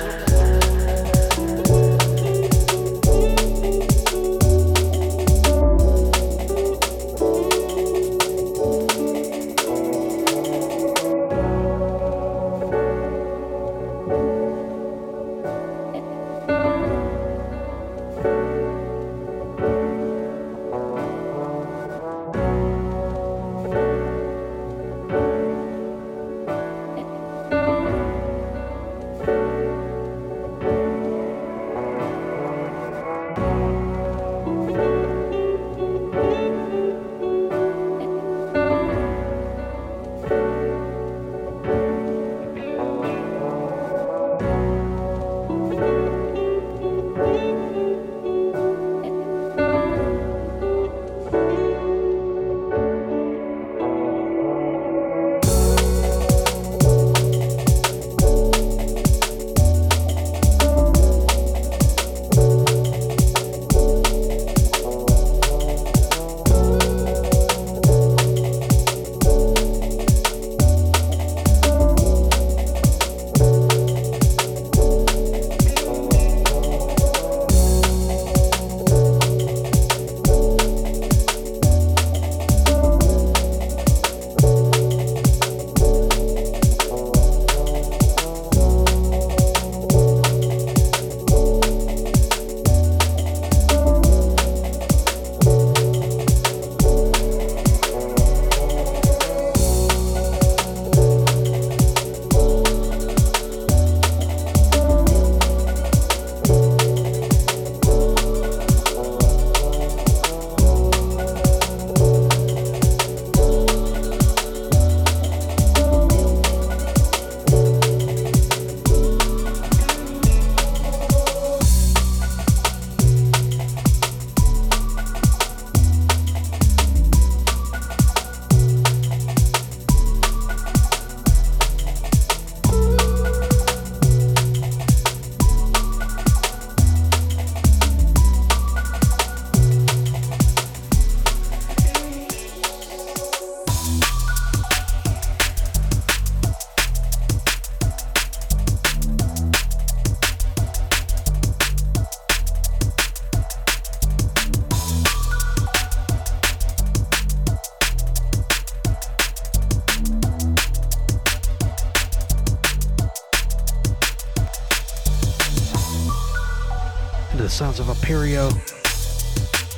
Aperio. 168.04 168.52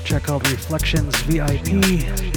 Check 0.04 0.28
out 0.28 0.42
Reflections 0.50 1.14
VIP. 1.28 2.35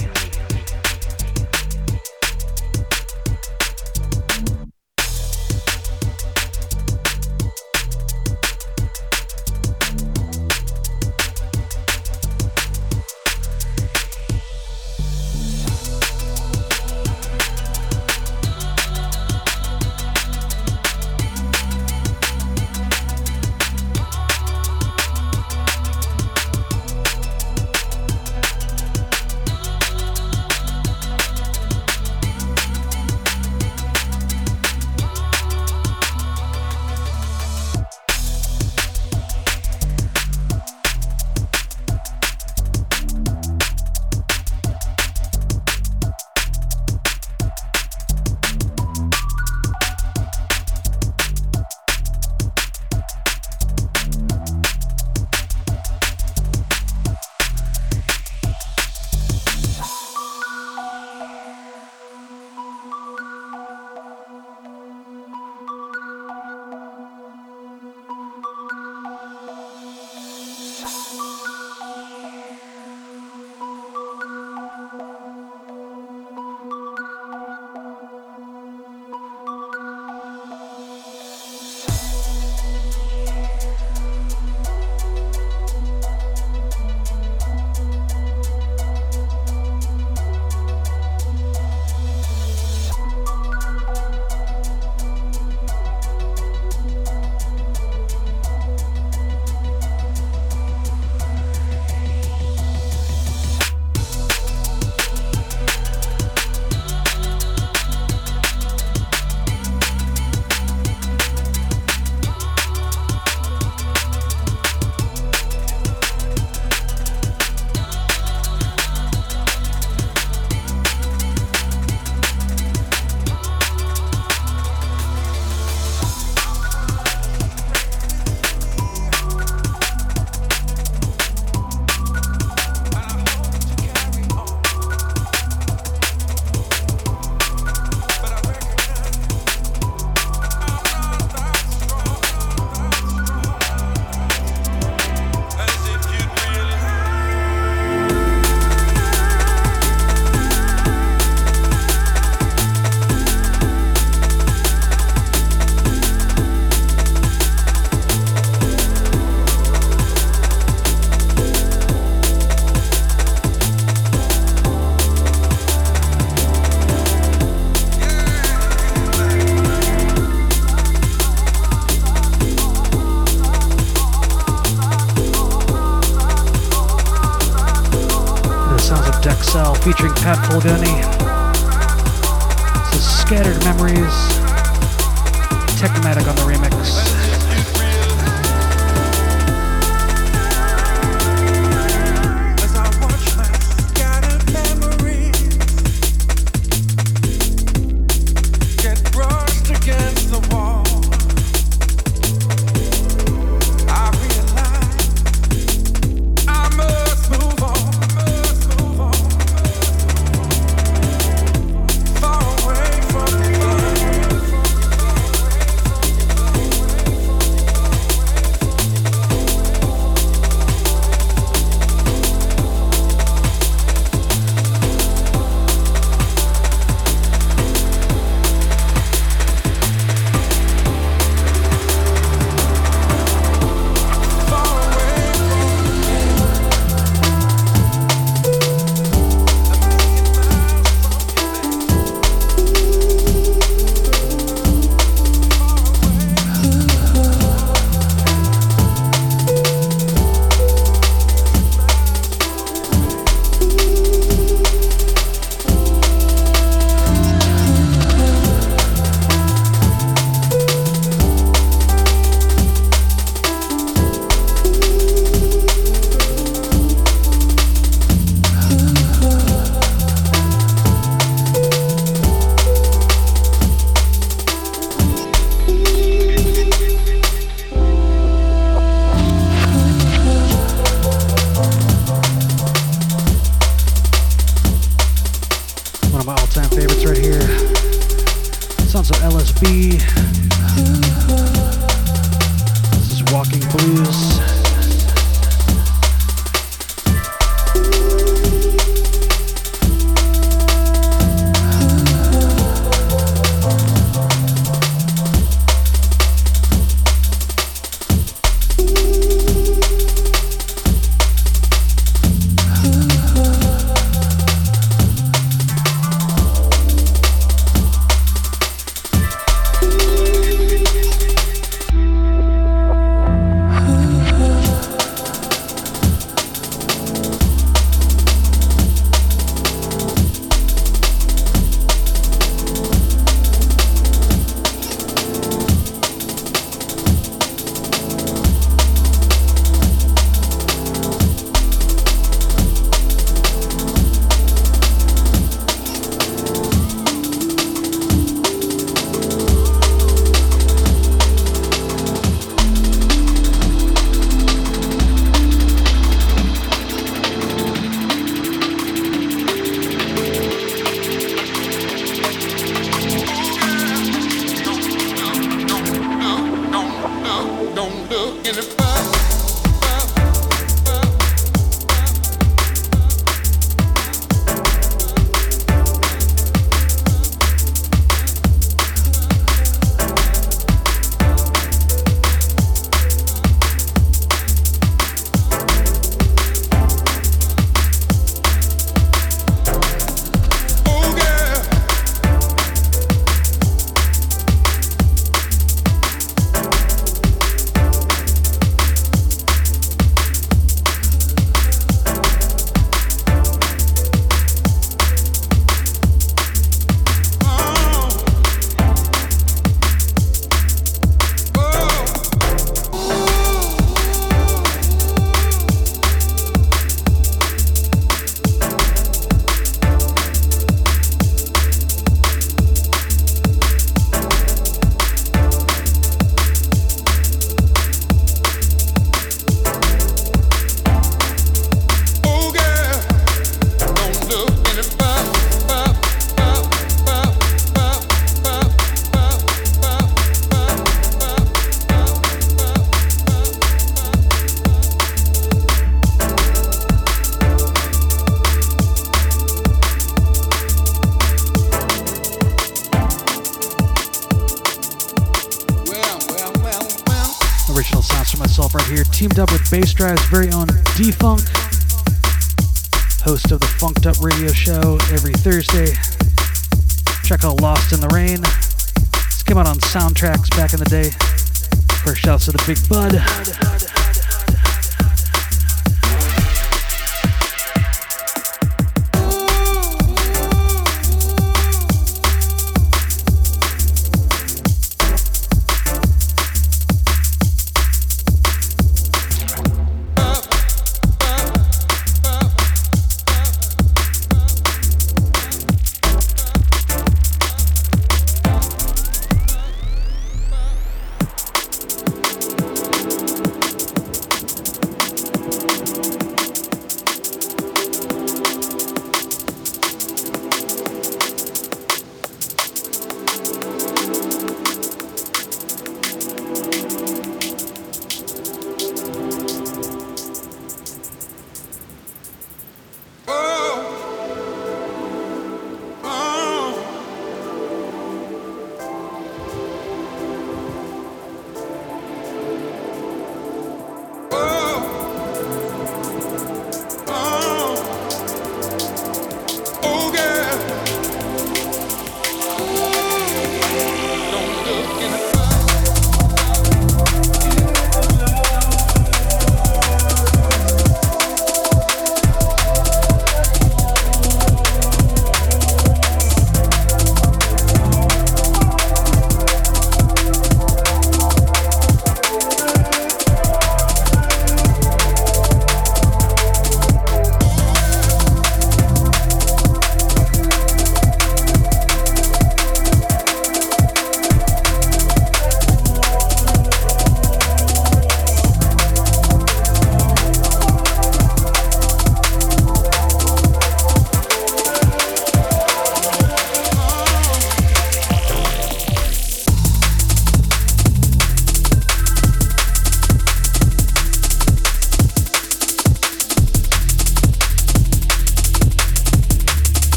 First 472.70 472.88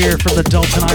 here 0.00 0.16
from 0.16 0.34
the 0.34 0.42
Delta 0.42 0.89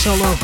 Solo. 0.00 0.39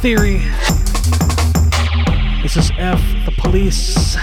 Theory. 0.00 0.38
This 2.42 2.56
is 2.56 2.72
F, 2.78 3.00
the 3.26 3.32
police. 3.38 4.16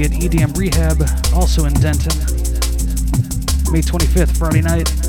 be 0.00 0.06
at 0.06 0.12
EDM 0.12 0.56
Rehab, 0.56 1.02
also 1.34 1.66
in 1.66 1.74
Denton, 1.74 2.16
May 3.70 3.82
25th, 3.82 4.36
Friday 4.36 4.62
night. 4.62 4.99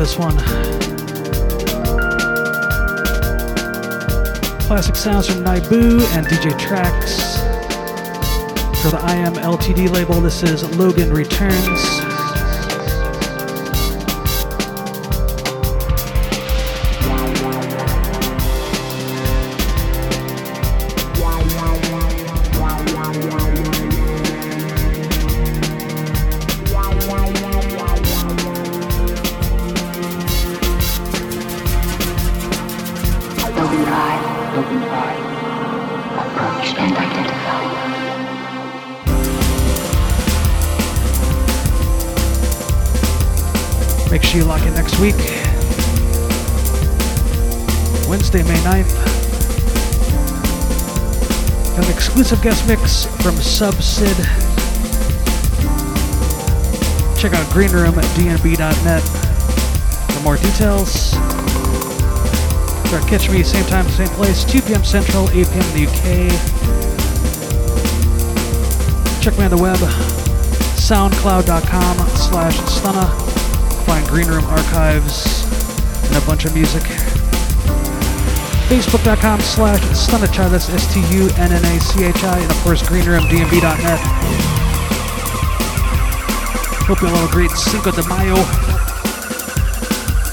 This 0.00 0.16
one. 0.16 0.36
Classic 4.66 4.96
sounds 4.96 5.26
from 5.28 5.44
Naibu 5.44 6.00
and 6.16 6.26
DJ 6.26 6.58
Tracks. 6.58 7.36
For 8.80 8.90
the 8.90 8.96
IM 8.96 9.34
LTD 9.34 9.90
label, 9.90 10.20
this 10.22 10.42
is 10.42 10.62
Logan 10.78 11.12
Returns. 11.12 12.09
Guest 52.42 52.66
mix 52.66 53.04
from 53.22 53.34
Subsid. 53.34 54.16
Check 57.18 57.34
out 57.34 57.52
Greenroom 57.52 57.98
at 57.98 58.04
dnb.net 58.16 59.02
for 60.12 60.20
more 60.22 60.36
details. 60.36 61.10
Start 62.88 63.06
catch 63.08 63.28
me 63.30 63.42
same 63.42 63.66
time, 63.66 63.86
same 63.90 64.08
place, 64.08 64.44
2 64.44 64.62
p.m. 64.62 64.82
Central, 64.84 65.28
8 65.30 65.32
p.m. 65.32 65.46
in 65.46 65.72
the 65.74 65.86
UK. 65.86 66.30
Check 69.22 69.36
me 69.38 69.44
on 69.44 69.50
the 69.50 69.58
web, 69.58 69.76
soundcloud.com 70.78 71.98
slash 72.16 72.56
stunna 72.56 73.84
find 73.84 74.06
Greenroom 74.06 74.44
archives 74.46 75.44
and 76.06 76.16
a 76.16 76.26
bunch 76.26 76.46
of 76.46 76.54
music. 76.54 76.99
Facebook.com 78.70 79.40
slash 79.40 79.80
Stunnachi, 79.80 80.48
that's 80.48 80.68
S-T-U-N-N-A-C-H-I, 80.70 82.38
and 82.38 82.50
of 82.52 82.56
course 82.58 82.80
greenroomdnb.net. 82.82 84.00
Hope 86.86 87.00
you 87.00 87.08
all 87.08 87.16
have 87.16 87.28
a 87.28 87.32
great 87.32 87.50
Cinco 87.50 87.90
de 87.90 88.06
Mayo. 88.08 88.36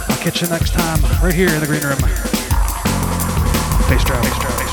I'll 0.07 0.21
catch 0.21 0.43
you 0.43 0.49
next 0.49 0.73
time, 0.73 1.01
right 1.19 1.33
here 1.33 1.49
in 1.49 1.61
the 1.61 1.65
Green 1.65 1.81
Room. 1.81 1.97
Bassdrive, 3.89 4.21
bass 4.21 4.37
drop, 4.37 4.66